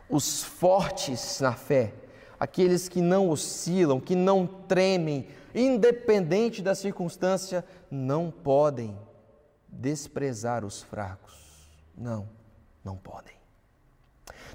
Os 0.09 0.43
fortes 0.43 1.41
na 1.41 1.53
fé, 1.53 1.95
aqueles 2.41 2.89
que 2.89 3.01
não 3.01 3.31
oscilam, 3.31 4.01
que 4.01 4.17
não 4.17 4.47
tremem, 4.47 5.29
independente 5.55 6.61
da 6.61 6.75
circunstância, 6.75 7.65
não 7.89 8.33
podem 8.33 8.99
desprezar 9.69 10.65
os 10.65 10.83
fracos. 10.83 11.35
Não, 11.97 12.29
não 12.85 12.97
podem. 12.97 13.44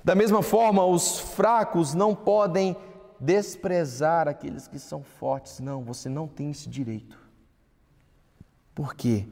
Da 0.04 0.16
mesma 0.16 0.42
forma, 0.42 0.86
os 0.86 1.20
fracos 1.20 1.94
não 1.94 2.16
podem 2.16 2.76
desprezar 3.20 4.28
aqueles 4.28 4.68
que 4.68 4.80
são 4.80 5.04
fortes. 5.04 5.60
Não, 5.60 5.84
você 5.84 6.08
não 6.08 6.28
tem 6.28 6.52
esse 6.52 6.70
direito. 6.70 7.20
Por 8.74 8.96
quê? 8.96 9.28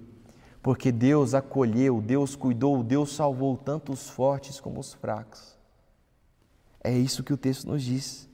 Porque 0.61 0.91
Deus 0.91 1.33
acolheu, 1.33 2.01
Deus 2.01 2.35
cuidou, 2.35 2.83
Deus 2.83 3.15
salvou 3.15 3.55
tanto 3.55 3.93
os 3.93 4.09
fortes 4.09 4.59
como 4.59 4.79
os 4.79 4.93
fracos. 4.93 5.57
É 6.83 6.91
isso 6.91 7.23
que 7.23 7.33
o 7.33 7.37
texto 7.37 7.67
nos 7.67 7.83
diz. 7.83 8.29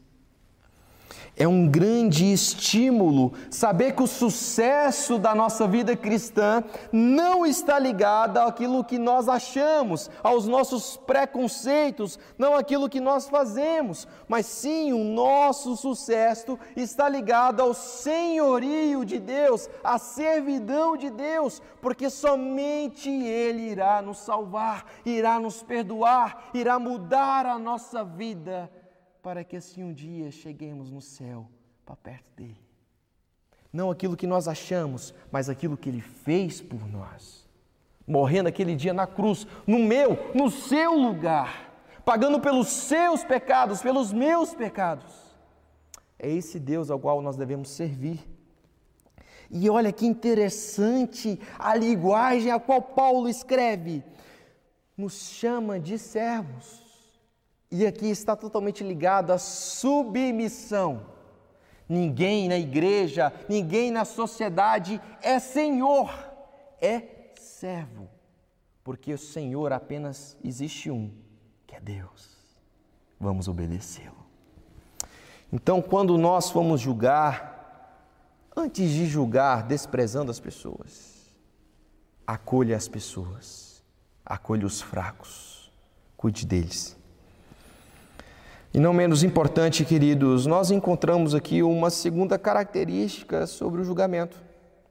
É 1.35 1.47
um 1.47 1.67
grande 1.67 2.31
estímulo 2.31 3.33
saber 3.49 3.93
que 3.93 4.03
o 4.03 4.07
sucesso 4.07 5.17
da 5.17 5.33
nossa 5.33 5.67
vida 5.67 5.95
cristã 5.95 6.63
não 6.91 7.43
está 7.43 7.79
ligado 7.79 8.37
àquilo 8.37 8.83
que 8.83 8.99
nós 8.99 9.27
achamos, 9.27 10.11
aos 10.21 10.47
nossos 10.47 10.95
preconceitos, 10.95 12.19
não 12.37 12.55
àquilo 12.55 12.87
que 12.87 12.99
nós 12.99 13.27
fazemos, 13.27 14.07
mas 14.27 14.45
sim 14.45 14.93
o 14.93 15.03
nosso 15.03 15.75
sucesso 15.75 16.57
está 16.75 17.09
ligado 17.09 17.61
ao 17.61 17.73
senhorio 17.73 19.03
de 19.03 19.19
Deus, 19.19 19.67
à 19.83 19.97
servidão 19.97 20.95
de 20.95 21.09
Deus, 21.09 21.61
porque 21.81 22.11
somente 22.11 23.09
Ele 23.09 23.71
irá 23.71 24.03
nos 24.03 24.19
salvar, 24.19 24.85
irá 25.03 25.39
nos 25.39 25.63
perdoar, 25.63 26.49
irá 26.53 26.77
mudar 26.77 27.47
a 27.47 27.57
nossa 27.57 28.03
vida 28.03 28.69
para 29.24 29.42
que 29.42 29.55
assim 29.55 29.81
um 29.81 29.94
dia 29.94 30.29
cheguemos 30.29 30.92
no 30.92 31.00
céu, 31.00 31.48
para 31.86 31.96
perto 31.96 32.25
dele. 32.36 32.62
Não 33.72 33.90
aquilo 33.90 34.18
que 34.18 34.27
nós 34.27 34.50
achamos, 34.50 35.16
mas 35.31 35.48
aquilo 35.48 35.77
que 35.77 35.88
ele 35.88 36.01
fez 36.01 36.62
por 36.62 36.86
nós. 36.86 37.48
Morrendo 38.05 38.50
aquele 38.50 38.75
dia 38.75 38.94
na 38.94 39.07
cruz, 39.07 39.48
no 39.66 39.79
meu, 39.79 40.18
no 40.36 40.51
seu 40.51 40.94
lugar, 40.94 41.74
pagando 42.03 42.42
pelos 42.42 42.68
seus 42.68 43.24
pecados, 43.24 43.81
pelos 43.81 44.12
meus 44.12 44.53
pecados. 44.53 45.16
É 46.20 46.29
esse 46.29 46.59
Deus 46.59 46.92
ao 46.92 47.00
qual 47.00 47.22
nós 47.22 47.38
devemos 47.38 47.70
servir. 47.70 48.20
E 49.50 49.70
olha 49.70 49.94
que 49.94 50.05
interessante 50.05 51.40
a 51.57 51.74
linguagem 51.75 52.51
a 52.51 52.59
qual 52.59 52.81
Paulo 52.81 53.29
escreve. 53.29 54.03
Nos 54.98 55.14
chama 55.14 55.79
de 55.79 55.98
servos. 55.98 56.82
E 57.75 57.88
aqui 57.88 58.05
está 58.05 58.36
totalmente 58.36 58.83
ligado 58.83 59.31
à 59.31 59.40
submissão. 59.40 61.07
Ninguém 61.90 62.48
na 62.48 62.55
igreja, 62.55 63.33
ninguém 63.50 63.90
na 63.90 64.05
sociedade 64.05 65.01
é 65.24 65.40
senhor, 65.40 66.14
é 66.79 67.31
servo. 67.36 68.07
Porque 68.83 69.12
o 69.12 69.18
Senhor 69.18 69.74
apenas 69.74 70.38
existe 70.44 70.92
um, 70.92 71.09
que 71.66 71.75
é 71.75 71.79
Deus. 71.79 72.38
Vamos 73.20 73.48
obedecê-lo. 73.48 74.24
Então, 75.51 75.81
quando 75.81 76.16
nós 76.16 76.51
formos 76.51 76.79
julgar, 76.79 78.05
antes 78.55 78.88
de 78.92 79.07
julgar 79.07 79.64
desprezando 79.64 80.29
as 80.29 80.40
pessoas, 80.40 81.33
acolha 82.27 82.77
as 82.77 82.88
pessoas, 82.88 83.83
acolha 84.24 84.68
os 84.68 84.79
fracos, 84.79 85.72
cuide 86.16 86.46
deles 86.46 87.01
e 88.74 88.79
não 88.79 88.92
menos 88.92 89.24
importante, 89.24 89.86
queridos, 89.86 90.48
nós 90.48 90.72
encontramos 90.72 91.36
aqui 91.36 91.62
uma 91.62 91.92
segunda 91.92 92.40
característica 92.40 93.46
sobre 93.46 93.81
o 93.81 93.83
julgamento. 93.83 94.42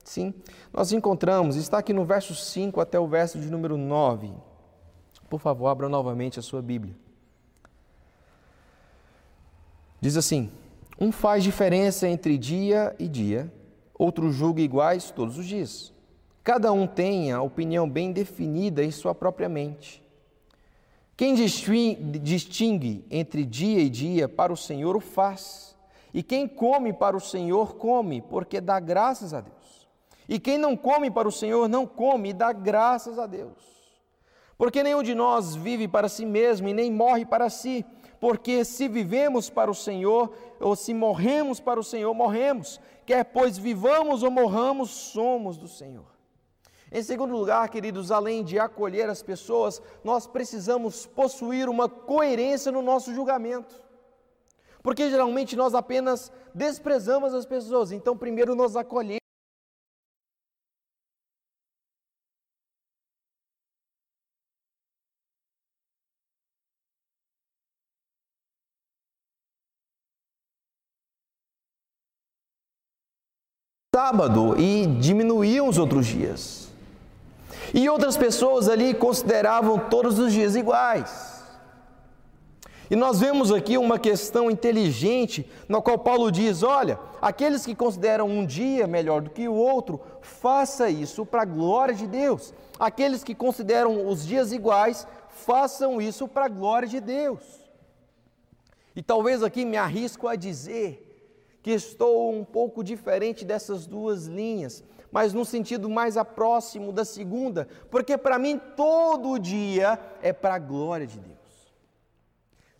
Sim, 0.05 0.33
nós 0.71 0.93
encontramos, 0.93 1.57
está 1.57 1.79
aqui 1.79 1.91
no 1.91 2.05
verso 2.05 2.33
5 2.33 2.79
até 2.79 2.97
o 2.97 3.07
verso 3.07 3.37
de 3.39 3.49
número 3.49 3.75
9. 3.75 4.31
Por 5.29 5.39
favor, 5.39 5.67
abra 5.67 5.89
novamente 5.89 6.39
a 6.39 6.41
sua 6.41 6.61
Bíblia. 6.61 6.95
Diz 9.99 10.15
assim: 10.15 10.49
Um 10.99 11.11
faz 11.11 11.43
diferença 11.43 12.07
entre 12.07 12.37
dia 12.37 12.95
e 12.99 13.07
dia, 13.07 13.51
outro 13.93 14.31
julga 14.31 14.61
iguais 14.61 15.11
todos 15.11 15.37
os 15.37 15.45
dias. 15.45 15.91
Cada 16.43 16.71
um 16.71 16.85
tem 16.85 17.31
a 17.31 17.41
opinião 17.41 17.89
bem 17.89 18.11
definida 18.11 18.83
em 18.83 18.91
sua 18.91 19.15
própria 19.15 19.47
mente. 19.47 20.02
Quem 21.23 21.35
distingue 21.35 23.05
entre 23.09 23.45
dia 23.45 23.79
e 23.79 23.89
dia 23.89 24.27
para 24.27 24.51
o 24.51 24.57
Senhor 24.57 24.93
o 24.93 24.99
faz. 24.99 25.73
E 26.13 26.21
quem 26.21 26.45
come 26.45 26.91
para 26.91 27.15
o 27.15 27.21
Senhor 27.21 27.75
come, 27.75 28.21
porque 28.21 28.59
dá 28.59 28.77
graças 28.77 29.33
a 29.33 29.39
Deus. 29.39 29.87
E 30.27 30.37
quem 30.37 30.57
não 30.57 30.75
come 30.75 31.09
para 31.09 31.25
o 31.25 31.31
Senhor 31.31 31.69
não 31.69 31.87
come 31.87 32.31
e 32.31 32.33
dá 32.33 32.51
graças 32.51 33.17
a 33.17 33.25
Deus. 33.25 33.55
Porque 34.57 34.83
nenhum 34.83 35.01
de 35.01 35.15
nós 35.15 35.55
vive 35.55 35.87
para 35.87 36.09
si 36.09 36.25
mesmo 36.25 36.67
e 36.67 36.73
nem 36.73 36.91
morre 36.91 37.25
para 37.25 37.49
si. 37.49 37.85
Porque 38.19 38.65
se 38.65 38.89
vivemos 38.89 39.49
para 39.49 39.71
o 39.71 39.75
Senhor, 39.75 40.29
ou 40.59 40.75
se 40.75 40.93
morremos 40.93 41.57
para 41.57 41.79
o 41.79 41.83
Senhor, 41.85 42.13
morremos. 42.13 42.81
Quer 43.05 43.23
pois 43.23 43.57
vivamos 43.57 44.23
ou 44.23 44.29
morramos, 44.29 44.89
somos 44.89 45.55
do 45.55 45.69
Senhor. 45.69 46.12
Em 46.93 47.01
segundo 47.01 47.35
lugar, 47.35 47.67
queridos, 47.69 48.11
além 48.11 48.43
de 48.43 48.59
acolher 48.59 49.09
as 49.09 49.23
pessoas, 49.23 49.81
nós 50.03 50.27
precisamos 50.27 51.07
possuir 51.07 51.67
uma 51.67 51.89
coerência 51.89 52.71
no 52.71 52.83
nosso 52.83 53.11
julgamento. 53.15 53.81
Porque 54.83 55.09
geralmente 55.09 55.55
nós 55.55 55.73
apenas 55.73 56.31
desprezamos 56.53 57.33
as 57.33 57.47
pessoas, 57.47 57.91
então 57.91 58.15
primeiro 58.15 58.53
nós 58.53 58.75
acolhemos. 58.75 59.23
sábado 73.95 74.59
e 74.59 74.87
diminuíam 74.99 75.67
os 75.67 75.77
outros 75.77 76.07
dias. 76.07 76.72
E 77.73 77.89
outras 77.89 78.15
pessoas 78.15 78.69
ali 78.69 78.93
consideravam 78.93 79.79
todos 79.79 80.19
os 80.19 80.31
dias 80.31 80.55
iguais. 80.55 81.33
E 82.89 82.95
nós 82.95 83.19
vemos 83.19 83.51
aqui 83.51 83.77
uma 83.77 83.97
questão 83.97 84.51
inteligente, 84.51 85.49
na 85.67 85.81
qual 85.81 85.97
Paulo 85.97 86.31
diz: 86.31 86.61
olha, 86.61 86.99
aqueles 87.19 87.65
que 87.65 87.73
consideram 87.73 88.27
um 88.27 88.45
dia 88.45 88.85
melhor 88.85 89.21
do 89.21 89.31
que 89.31 89.47
o 89.47 89.53
outro, 89.55 89.99
faça 90.21 90.89
isso 90.89 91.25
para 91.25 91.41
a 91.41 91.45
glória 91.45 91.95
de 91.95 92.05
Deus. 92.05 92.53
Aqueles 92.79 93.23
que 93.23 93.33
consideram 93.33 94.07
os 94.07 94.23
dias 94.23 94.51
iguais, 94.51 95.07
façam 95.29 95.99
isso 95.99 96.27
para 96.27 96.45
a 96.45 96.49
glória 96.49 96.87
de 96.87 96.99
Deus. 96.99 97.41
E 98.95 99.01
talvez 99.01 99.41
aqui 99.41 99.65
me 99.65 99.77
arrisco 99.77 100.27
a 100.27 100.35
dizer 100.35 101.09
que 101.63 101.71
estou 101.71 102.31
um 102.31 102.43
pouco 102.43 102.83
diferente 102.83 103.43
dessas 103.43 103.87
duas 103.87 104.27
linhas, 104.27 104.83
mas 105.13 105.33
no 105.33 105.45
sentido 105.45 105.89
mais 105.89 106.15
próximo 106.35 106.91
da 106.91 107.05
segunda, 107.05 107.69
porque 107.89 108.17
para 108.17 108.37
mim 108.37 108.59
todo 108.75 109.39
dia 109.39 109.97
é 110.21 110.33
para 110.33 110.55
a 110.55 110.59
glória 110.59 111.07
de 111.07 111.17
Deus 111.19 111.43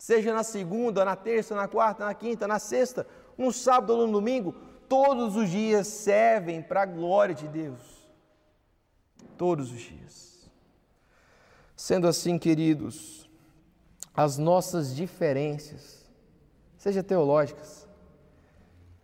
seja 0.04 0.34
na 0.34 0.42
segunda, 0.42 1.02
na 1.02 1.16
terça, 1.16 1.54
na 1.54 1.66
quarta, 1.66 2.04
na 2.04 2.12
quinta, 2.12 2.46
na 2.46 2.58
sexta, 2.58 3.06
no 3.38 3.50
sábado 3.50 3.94
ou 3.94 4.06
no 4.06 4.12
domingo, 4.12 4.54
todos 4.86 5.34
os 5.34 5.48
dias 5.48 5.86
servem 5.86 6.60
para 6.60 6.82
a 6.82 6.84
glória 6.84 7.34
de 7.34 7.48
Deus. 7.48 7.80
Todos 9.38 9.72
os 9.72 9.80
dias. 9.80 10.46
Sendo 11.74 12.06
assim, 12.06 12.38
queridos, 12.38 13.26
as 14.12 14.36
nossas 14.36 14.94
diferenças, 14.94 16.04
seja 16.76 17.02
teológicas, 17.02 17.88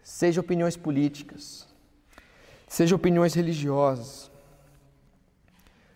seja 0.02 0.42
opiniões 0.42 0.76
políticas, 0.76 1.66
seja 2.70 2.94
opiniões 2.94 3.34
religiosas, 3.34 4.30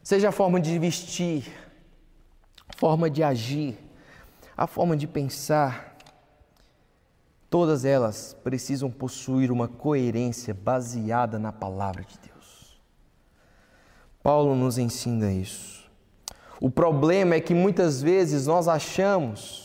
seja 0.03 0.31
a 0.31 0.33
forma 0.33 0.61
de 0.61 0.77
vestir, 0.77 1.47
forma 2.77 3.09
de 3.09 3.23
agir, 3.23 3.79
a 4.57 4.67
forma 4.67 4.97
de 4.97 5.07
pensar, 5.07 5.97
todas 7.49 7.85
elas 7.85 8.37
precisam 8.43 8.91
possuir 8.91 9.53
uma 9.53 9.69
coerência 9.69 10.53
baseada 10.53 11.39
na 11.39 11.53
palavra 11.53 12.03
de 12.03 12.19
Deus. 12.19 12.77
Paulo 14.21 14.57
nos 14.57 14.77
ensina 14.77 15.33
isso. 15.33 15.89
O 16.61 16.69
problema 16.69 17.37
é 17.37 17.41
que 17.41 17.55
muitas 17.55 18.03
vezes 18.03 18.49
nós 18.49 18.67
achamos 18.67 19.64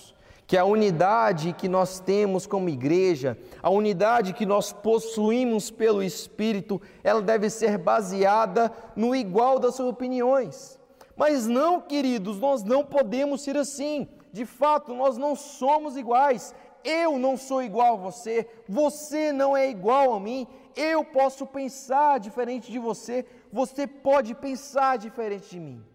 que 0.49 0.57
a 0.57 0.65
unidade 0.65 1.53
que 1.53 1.69
nós 1.69 1.99
temos 1.99 2.47
como 2.47 2.69
igreja, 2.69 3.37
a 3.61 3.69
unidade 3.69 4.33
que 4.33 4.47
nós 4.47 4.73
possuímos 4.73 5.69
pelo 5.69 6.01
Espírito, 6.01 6.81
ela 7.03 7.21
deve 7.21 7.51
ser 7.51 7.77
baseada 7.77 8.73
no 8.95 9.15
igual 9.15 9.59
das 9.59 9.75
suas 9.75 9.89
opiniões. 9.89 10.79
Mas 11.15 11.45
não, 11.45 11.79
queridos, 11.79 12.39
nós 12.39 12.63
não 12.63 12.83
podemos 12.83 13.43
ser 13.43 13.55
assim 13.57 14.07
de 14.33 14.43
fato, 14.43 14.95
nós 14.95 15.19
não 15.19 15.35
somos 15.35 15.95
iguais. 15.95 16.55
Eu 16.83 17.19
não 17.19 17.37
sou 17.37 17.61
igual 17.61 17.93
a 17.93 18.09
você, 18.09 18.49
você 18.67 19.31
não 19.31 19.55
é 19.55 19.69
igual 19.69 20.15
a 20.15 20.19
mim. 20.19 20.47
Eu 20.75 21.05
posso 21.05 21.45
pensar 21.45 22.19
diferente 22.19 22.71
de 22.71 22.79
você, 22.79 23.23
você 23.53 23.85
pode 23.85 24.33
pensar 24.33 24.97
diferente 24.97 25.51
de 25.51 25.59
mim. 25.59 25.85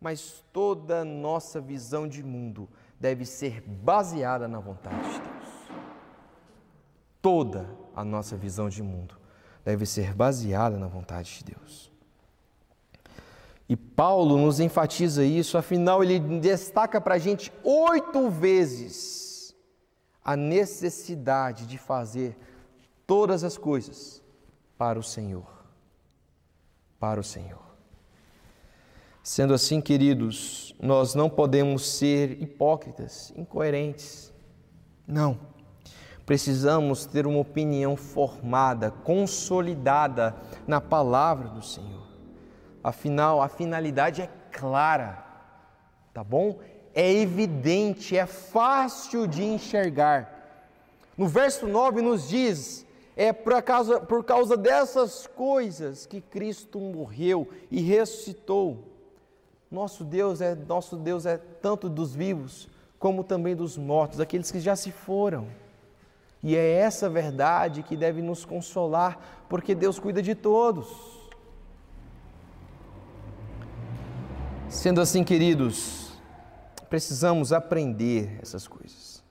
Mas 0.00 0.44
toda 0.52 1.04
nossa 1.04 1.60
visão 1.60 2.06
de 2.06 2.22
mundo 2.22 2.68
deve 3.02 3.26
ser 3.26 3.60
baseada 3.60 4.46
na 4.46 4.60
vontade 4.60 5.02
de 5.02 5.18
Deus. 5.18 5.72
Toda 7.20 7.68
a 7.96 8.04
nossa 8.04 8.36
visão 8.36 8.68
de 8.68 8.80
mundo 8.80 9.16
deve 9.64 9.84
ser 9.84 10.14
baseada 10.14 10.78
na 10.78 10.86
vontade 10.86 11.38
de 11.38 11.52
Deus. 11.52 11.90
E 13.68 13.76
Paulo 13.76 14.38
nos 14.38 14.60
enfatiza 14.60 15.24
isso, 15.24 15.58
afinal, 15.58 16.04
ele 16.04 16.20
destaca 16.38 17.00
para 17.00 17.16
a 17.16 17.18
gente 17.18 17.52
oito 17.64 18.30
vezes 18.30 19.52
a 20.24 20.36
necessidade 20.36 21.66
de 21.66 21.78
fazer 21.78 22.36
todas 23.04 23.42
as 23.42 23.58
coisas 23.58 24.22
para 24.78 24.96
o 24.96 25.02
Senhor. 25.02 25.66
Para 27.00 27.18
o 27.18 27.24
Senhor. 27.24 27.71
Sendo 29.22 29.54
assim, 29.54 29.80
queridos, 29.80 30.74
nós 30.82 31.14
não 31.14 31.30
podemos 31.30 31.86
ser 31.86 32.42
hipócritas, 32.42 33.32
incoerentes. 33.36 34.32
Não. 35.06 35.38
Precisamos 36.26 37.06
ter 37.06 37.24
uma 37.24 37.38
opinião 37.38 37.96
formada, 37.96 38.90
consolidada 38.90 40.34
na 40.66 40.80
palavra 40.80 41.48
do 41.50 41.62
Senhor. 41.62 42.02
Afinal, 42.82 43.40
a 43.40 43.48
finalidade 43.48 44.22
é 44.22 44.30
clara, 44.50 45.24
tá 46.12 46.24
bom? 46.24 46.58
É 46.92 47.12
evidente, 47.12 48.16
é 48.16 48.26
fácil 48.26 49.28
de 49.28 49.44
enxergar. 49.44 50.66
No 51.16 51.28
verso 51.28 51.68
9 51.68 52.02
nos 52.02 52.28
diz: 52.28 52.84
é 53.16 53.32
por 53.32 53.62
causa, 53.62 54.00
por 54.00 54.24
causa 54.24 54.56
dessas 54.56 55.28
coisas 55.28 56.06
que 56.06 56.20
Cristo 56.20 56.80
morreu 56.80 57.48
e 57.70 57.80
ressuscitou. 57.80 58.91
Nosso 59.72 60.04
Deus 60.04 60.42
é 60.42 60.54
nosso 60.54 60.96
Deus 60.96 61.24
é 61.24 61.38
tanto 61.38 61.88
dos 61.88 62.14
vivos 62.14 62.68
como 62.98 63.24
também 63.24 63.56
dos 63.56 63.78
mortos, 63.78 64.20
aqueles 64.20 64.50
que 64.50 64.60
já 64.60 64.76
se 64.76 64.92
foram. 64.92 65.48
E 66.42 66.54
é 66.54 66.72
essa 66.74 67.08
verdade 67.08 67.82
que 67.82 67.96
deve 67.96 68.20
nos 68.20 68.44
consolar, 68.44 69.18
porque 69.48 69.74
Deus 69.74 69.98
cuida 69.98 70.20
de 70.20 70.34
todos. 70.34 70.88
Sendo 74.68 75.00
assim, 75.00 75.24
queridos, 75.24 76.12
precisamos 76.90 77.50
aprender 77.50 78.38
essas 78.42 78.68
coisas. 78.68 79.24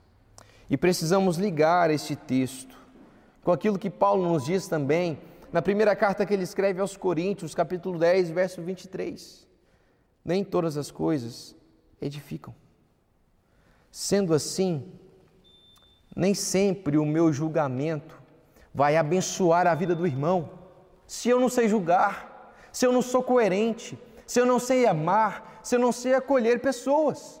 E 0.68 0.76
precisamos 0.76 1.36
ligar 1.36 1.88
este 1.88 2.16
texto 2.16 2.76
com 3.44 3.52
aquilo 3.52 3.78
que 3.78 3.88
Paulo 3.88 4.28
nos 4.28 4.44
diz 4.44 4.66
também 4.66 5.20
na 5.52 5.62
primeira 5.62 5.94
carta 5.94 6.26
que 6.26 6.34
ele 6.34 6.42
escreve 6.42 6.80
aos 6.80 6.96
Coríntios, 6.96 7.54
capítulo 7.54 7.96
10, 7.96 8.30
verso 8.30 8.60
23. 8.60 9.51
Nem 10.24 10.44
todas 10.44 10.76
as 10.76 10.90
coisas 10.90 11.56
edificam. 12.00 12.54
Sendo 13.90 14.32
assim, 14.32 14.92
nem 16.14 16.34
sempre 16.34 16.96
o 16.96 17.04
meu 17.04 17.32
julgamento 17.32 18.20
vai 18.74 18.96
abençoar 18.96 19.66
a 19.66 19.74
vida 19.74 19.94
do 19.94 20.06
irmão. 20.06 20.50
Se 21.06 21.28
eu 21.28 21.40
não 21.40 21.48
sei 21.48 21.68
julgar, 21.68 22.54
se 22.72 22.86
eu 22.86 22.92
não 22.92 23.02
sou 23.02 23.22
coerente, 23.22 23.98
se 24.26 24.40
eu 24.40 24.46
não 24.46 24.58
sei 24.58 24.86
amar, 24.86 25.60
se 25.62 25.74
eu 25.74 25.78
não 25.78 25.92
sei 25.92 26.14
acolher 26.14 26.60
pessoas? 26.60 27.40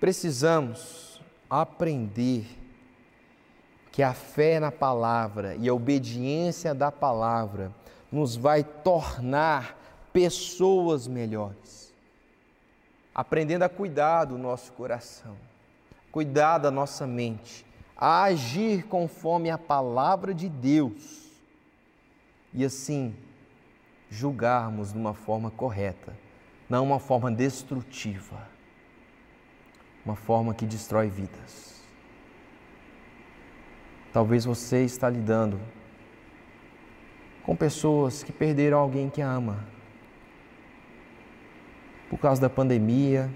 Precisamos 0.00 1.20
aprender 1.48 2.46
que 3.92 4.02
a 4.02 4.12
fé 4.12 4.60
na 4.60 4.70
palavra 4.70 5.54
e 5.56 5.68
a 5.68 5.74
obediência 5.74 6.74
da 6.74 6.92
palavra 6.92 7.72
nos 8.16 8.34
vai 8.34 8.64
tornar 8.64 9.78
pessoas 10.10 11.06
melhores. 11.06 11.94
Aprendendo 13.14 13.62
a 13.62 13.68
cuidar 13.68 14.24
do 14.24 14.38
nosso 14.38 14.72
coração, 14.72 15.36
cuidar 16.10 16.56
da 16.56 16.70
nossa 16.70 17.06
mente, 17.06 17.66
a 17.94 18.22
agir 18.22 18.84
conforme 18.84 19.50
a 19.50 19.58
palavra 19.58 20.32
de 20.32 20.48
Deus 20.48 21.30
e 22.54 22.64
assim 22.64 23.14
julgarmos 24.10 24.92
de 24.94 24.98
uma 24.98 25.12
forma 25.12 25.50
correta, 25.50 26.16
não 26.70 26.84
uma 26.84 26.98
forma 26.98 27.30
destrutiva, 27.30 28.48
uma 30.02 30.16
forma 30.16 30.54
que 30.54 30.64
destrói 30.64 31.10
vidas. 31.10 31.82
Talvez 34.10 34.46
você 34.46 34.84
está 34.84 35.10
lidando 35.10 35.60
com 37.46 37.54
pessoas 37.54 38.24
que 38.24 38.32
perderam 38.32 38.76
alguém 38.76 39.08
que 39.08 39.22
ama. 39.22 39.64
Por 42.10 42.18
causa 42.18 42.40
da 42.40 42.50
pandemia, 42.50 43.30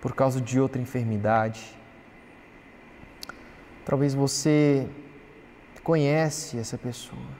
por 0.00 0.14
causa 0.14 0.40
de 0.40 0.60
outra 0.60 0.80
enfermidade. 0.80 1.76
Talvez 3.84 4.14
você 4.14 4.88
conhece 5.82 6.58
essa 6.58 6.78
pessoa 6.78 7.30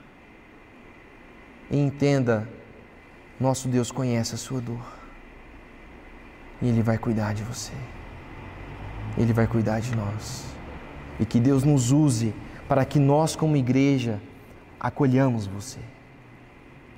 e 1.71 1.79
entenda 1.79 2.49
nosso 3.39 3.69
Deus 3.69 3.93
conhece 3.93 4.35
a 4.35 4.39
sua 4.39 4.61
dor. 4.61 4.85
E 6.61 6.69
Ele 6.69 6.83
vai 6.83 6.99
cuidar 6.99 7.35
de 7.35 7.45
você. 7.45 7.73
Ele 9.17 9.33
vai 9.33 9.47
cuidar 9.47 9.79
de 9.79 9.95
nós. 9.95 10.45
E 11.21 11.25
que 11.25 11.39
Deus 11.39 11.63
nos 11.63 11.93
use 11.93 12.35
para 12.67 12.85
que 12.85 12.99
nós, 12.99 13.37
como 13.37 13.57
igreja, 13.57 14.21
acolhamos 14.81 15.47
você, 15.47 15.79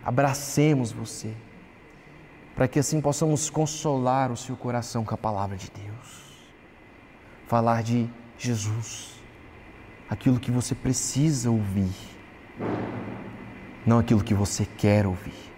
abracemos 0.05 0.93
você, 0.93 1.33
para 2.55 2.69
que 2.69 2.79
assim 2.79 3.01
possamos 3.01 3.49
consolar 3.49 4.31
o 4.31 4.37
seu 4.37 4.57
coração 4.57 5.05
com 5.05 5.15
a 5.15 5.19
palavra 5.19 5.57
de 5.57 5.71
Deus. 5.71 6.23
Falar 7.47 7.83
de 7.83 8.09
Jesus, 8.39 9.21
aquilo 10.09 10.41
que 10.41 10.51
você 10.51 10.75
precisa 10.75 11.51
ouvir. 11.51 11.93
não 13.85 13.99
aquilo 13.99 14.23
que 14.23 14.35
você 14.35 14.65
quer 14.65 15.07
ouvir. 15.07 15.53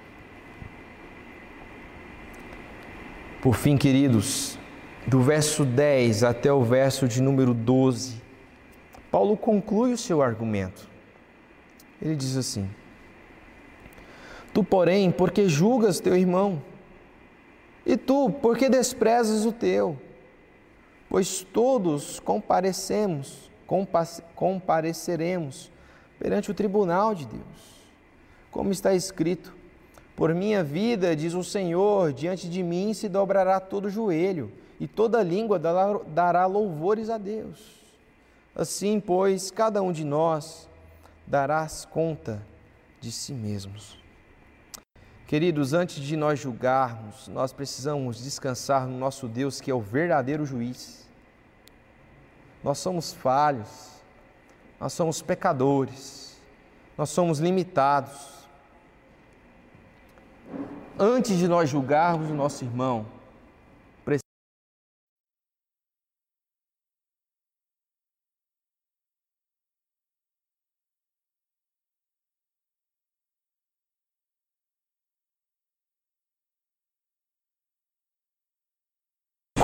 Por 3.42 3.54
fim, 3.54 3.76
queridos, 3.76 4.58
do 5.06 5.20
verso 5.20 5.64
10 5.64 6.24
até 6.24 6.50
o 6.50 6.64
verso 6.64 7.06
de 7.06 7.20
número 7.20 7.52
12, 7.52 8.22
Paulo 9.10 9.36
conclui 9.36 9.92
o 9.92 9.98
seu 9.98 10.22
argumento. 10.22 10.88
Ele 12.00 12.16
diz 12.16 12.36
assim: 12.36 12.68
Tu, 14.54 14.62
porém, 14.62 15.10
porque 15.10 15.48
julgas 15.48 15.98
teu 15.98 16.16
irmão, 16.16 16.62
e 17.84 17.96
tu, 17.96 18.30
porque 18.30 18.68
desprezas 18.68 19.44
o 19.44 19.50
teu, 19.50 19.98
pois 21.10 21.42
todos 21.42 22.20
comparecemos, 22.20 23.50
compareceremos 24.36 25.72
perante 26.20 26.52
o 26.52 26.54
tribunal 26.54 27.16
de 27.16 27.26
Deus. 27.26 27.84
Como 28.52 28.70
está 28.70 28.94
escrito: 28.94 29.52
Por 30.14 30.32
minha 30.32 30.62
vida, 30.62 31.16
diz 31.16 31.34
o 31.34 31.42
Senhor, 31.42 32.12
diante 32.12 32.48
de 32.48 32.62
mim 32.62 32.94
se 32.94 33.08
dobrará 33.08 33.58
todo 33.58 33.90
joelho, 33.90 34.52
e 34.78 34.86
toda 34.86 35.20
língua 35.20 35.58
dará 35.58 36.46
louvores 36.46 37.10
a 37.10 37.18
Deus. 37.18 37.82
Assim, 38.54 39.00
pois, 39.00 39.50
cada 39.50 39.82
um 39.82 39.90
de 39.90 40.04
nós 40.04 40.68
dará 41.26 41.66
conta 41.90 42.40
de 43.00 43.10
si 43.10 43.32
mesmos. 43.32 44.03
Queridos, 45.26 45.72
antes 45.72 46.02
de 46.02 46.16
nós 46.16 46.38
julgarmos, 46.38 47.28
nós 47.28 47.52
precisamos 47.52 48.22
descansar 48.22 48.86
no 48.86 48.98
nosso 48.98 49.26
Deus, 49.26 49.60
que 49.60 49.70
é 49.70 49.74
o 49.74 49.80
verdadeiro 49.80 50.44
juiz. 50.44 51.08
Nós 52.62 52.78
somos 52.78 53.12
falhos, 53.12 54.02
nós 54.78 54.92
somos 54.92 55.22
pecadores, 55.22 56.36
nós 56.96 57.10
somos 57.10 57.38
limitados 57.38 58.34
antes 60.98 61.38
de 61.38 61.48
nós 61.48 61.68
julgarmos 61.68 62.30
o 62.30 62.34
nosso 62.34 62.64
irmão, 62.64 63.06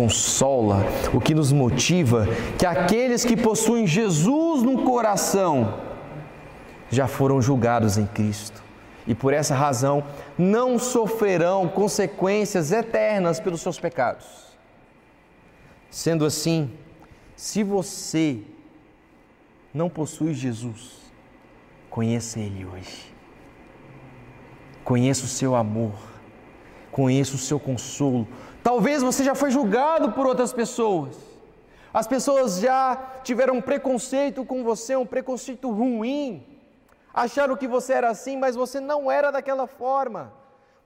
consola, 0.01 0.83
o 1.13 1.21
que 1.21 1.35
nos 1.35 1.53
motiva, 1.53 2.27
que 2.59 2.65
aqueles 2.65 3.23
que 3.23 3.37
possuem 3.37 3.87
Jesus 3.87 4.63
no 4.63 4.83
coração 4.83 5.79
já 6.89 7.07
foram 7.07 7.43
julgados 7.43 7.99
em 7.99 8.07
Cristo 8.07 8.63
e 9.07 9.15
por 9.15 9.35
essa 9.35 9.55
razão 9.55 10.03
não 10.39 10.79
sofrerão 10.79 11.69
consequências 11.69 12.73
eternas 12.73 13.39
pelos 13.39 13.61
seus 13.61 13.79
pecados. 13.79 14.25
Sendo 15.91 16.25
assim, 16.25 16.71
se 17.37 17.63
você 17.63 18.39
não 19.75 19.91
possui 19.91 20.33
Jesus, 20.33 20.93
conheça 21.91 22.41
Ele 22.41 22.65
hoje. 22.65 23.13
Conheça 24.83 25.27
o 25.27 25.29
seu 25.29 25.55
amor, 25.55 25.93
conheça 26.91 27.35
o 27.35 27.39
seu 27.39 27.61
consolo. 27.61 28.27
Talvez 28.63 29.03
você 29.03 29.25
já 29.25 29.35
foi 29.35 29.51
julgado 29.51 30.13
por 30.13 30.27
outras 30.27 30.53
pessoas. 30.53 31.17
As 31.93 32.07
pessoas 32.07 32.61
já 32.61 32.97
tiveram 33.25 33.55
um 33.55 33.61
preconceito 33.61 34.45
com 34.45 34.63
você, 34.63 34.95
um 34.97 35.07
preconceito 35.07 35.71
ruim 35.71 36.47
acharam 37.13 37.57
que 37.57 37.67
você 37.67 37.93
era 37.93 38.09
assim, 38.09 38.37
mas 38.37 38.57
você 38.57 38.81
não 38.81 39.11
era 39.11 39.31
daquela 39.31 39.67
forma. 39.67 40.33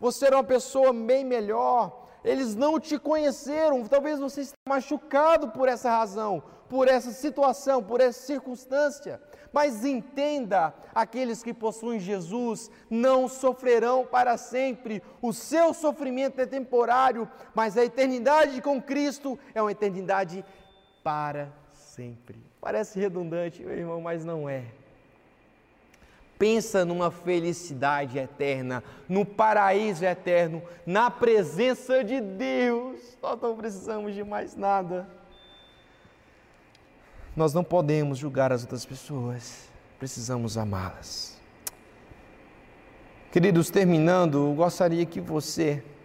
Você 0.01 0.27
era 0.27 0.37
uma 0.37 0.45
pessoa 0.45 0.93
bem 0.93 1.25
melhor. 1.25 2.07
Eles 2.25 2.55
não 2.55 2.81
te 2.81 2.99
conheceram. 2.99 3.87
Talvez 3.87 4.19
você 4.19 4.43
esteja 4.43 4.57
machucado 4.69 5.49
por 5.49 5.69
essa 5.69 5.91
razão, 5.91 6.43
por 6.69 6.89
essa 6.89 7.11
situação, 7.11 7.83
por 7.83 8.01
essa 8.01 8.21
circunstância. 8.21 9.21
Mas 9.55 9.85
entenda: 9.85 10.75
aqueles 10.93 11.41
que 11.41 11.55
possuem 11.55 12.01
Jesus 12.01 12.69
não 12.91 13.29
sofrerão 13.29 14.05
para 14.05 14.37
sempre. 14.37 15.01
O 15.23 15.33
seu 15.33 15.73
sofrimento 15.73 16.41
é 16.41 16.47
temporário, 16.47 17.29
mas 17.55 17.79
a 17.79 17.85
eternidade 17.85 18.61
com 18.61 18.83
Cristo 18.83 19.39
é 19.55 19.63
uma 19.63 19.71
eternidade 19.71 20.45
para 21.05 21.53
sempre. 21.73 22.37
Parece 22.61 22.99
redundante, 22.99 23.63
meu 23.63 23.79
irmão, 23.79 24.01
mas 24.01 24.25
não 24.25 24.49
é 24.49 24.65
pensa 26.37 26.85
numa 26.85 27.11
felicidade 27.11 28.19
eterna, 28.19 28.83
no 29.09 29.25
paraíso 29.25 30.05
eterno, 30.05 30.63
na 30.85 31.11
presença 31.11 32.03
de 32.03 32.21
Deus. 32.21 33.17
Nós 33.23 33.41
não 33.41 33.57
precisamos 33.57 34.15
de 34.15 34.25
mais 34.25 34.57
nada. 34.57 35.09
Nós 37.37 37.53
não 37.53 37.65
podemos 37.65 38.19
julgar 38.19 38.53
as 38.53 38.63
outras 38.63 38.85
pessoas, 38.85 39.69
precisamos 39.99 40.57
amá-las. 40.57 41.37
Queridos, 43.33 43.71
terminando, 43.71 44.49
eu 44.49 44.55
gostaria 44.55 45.05
que 45.05 45.21
você 45.21 45.83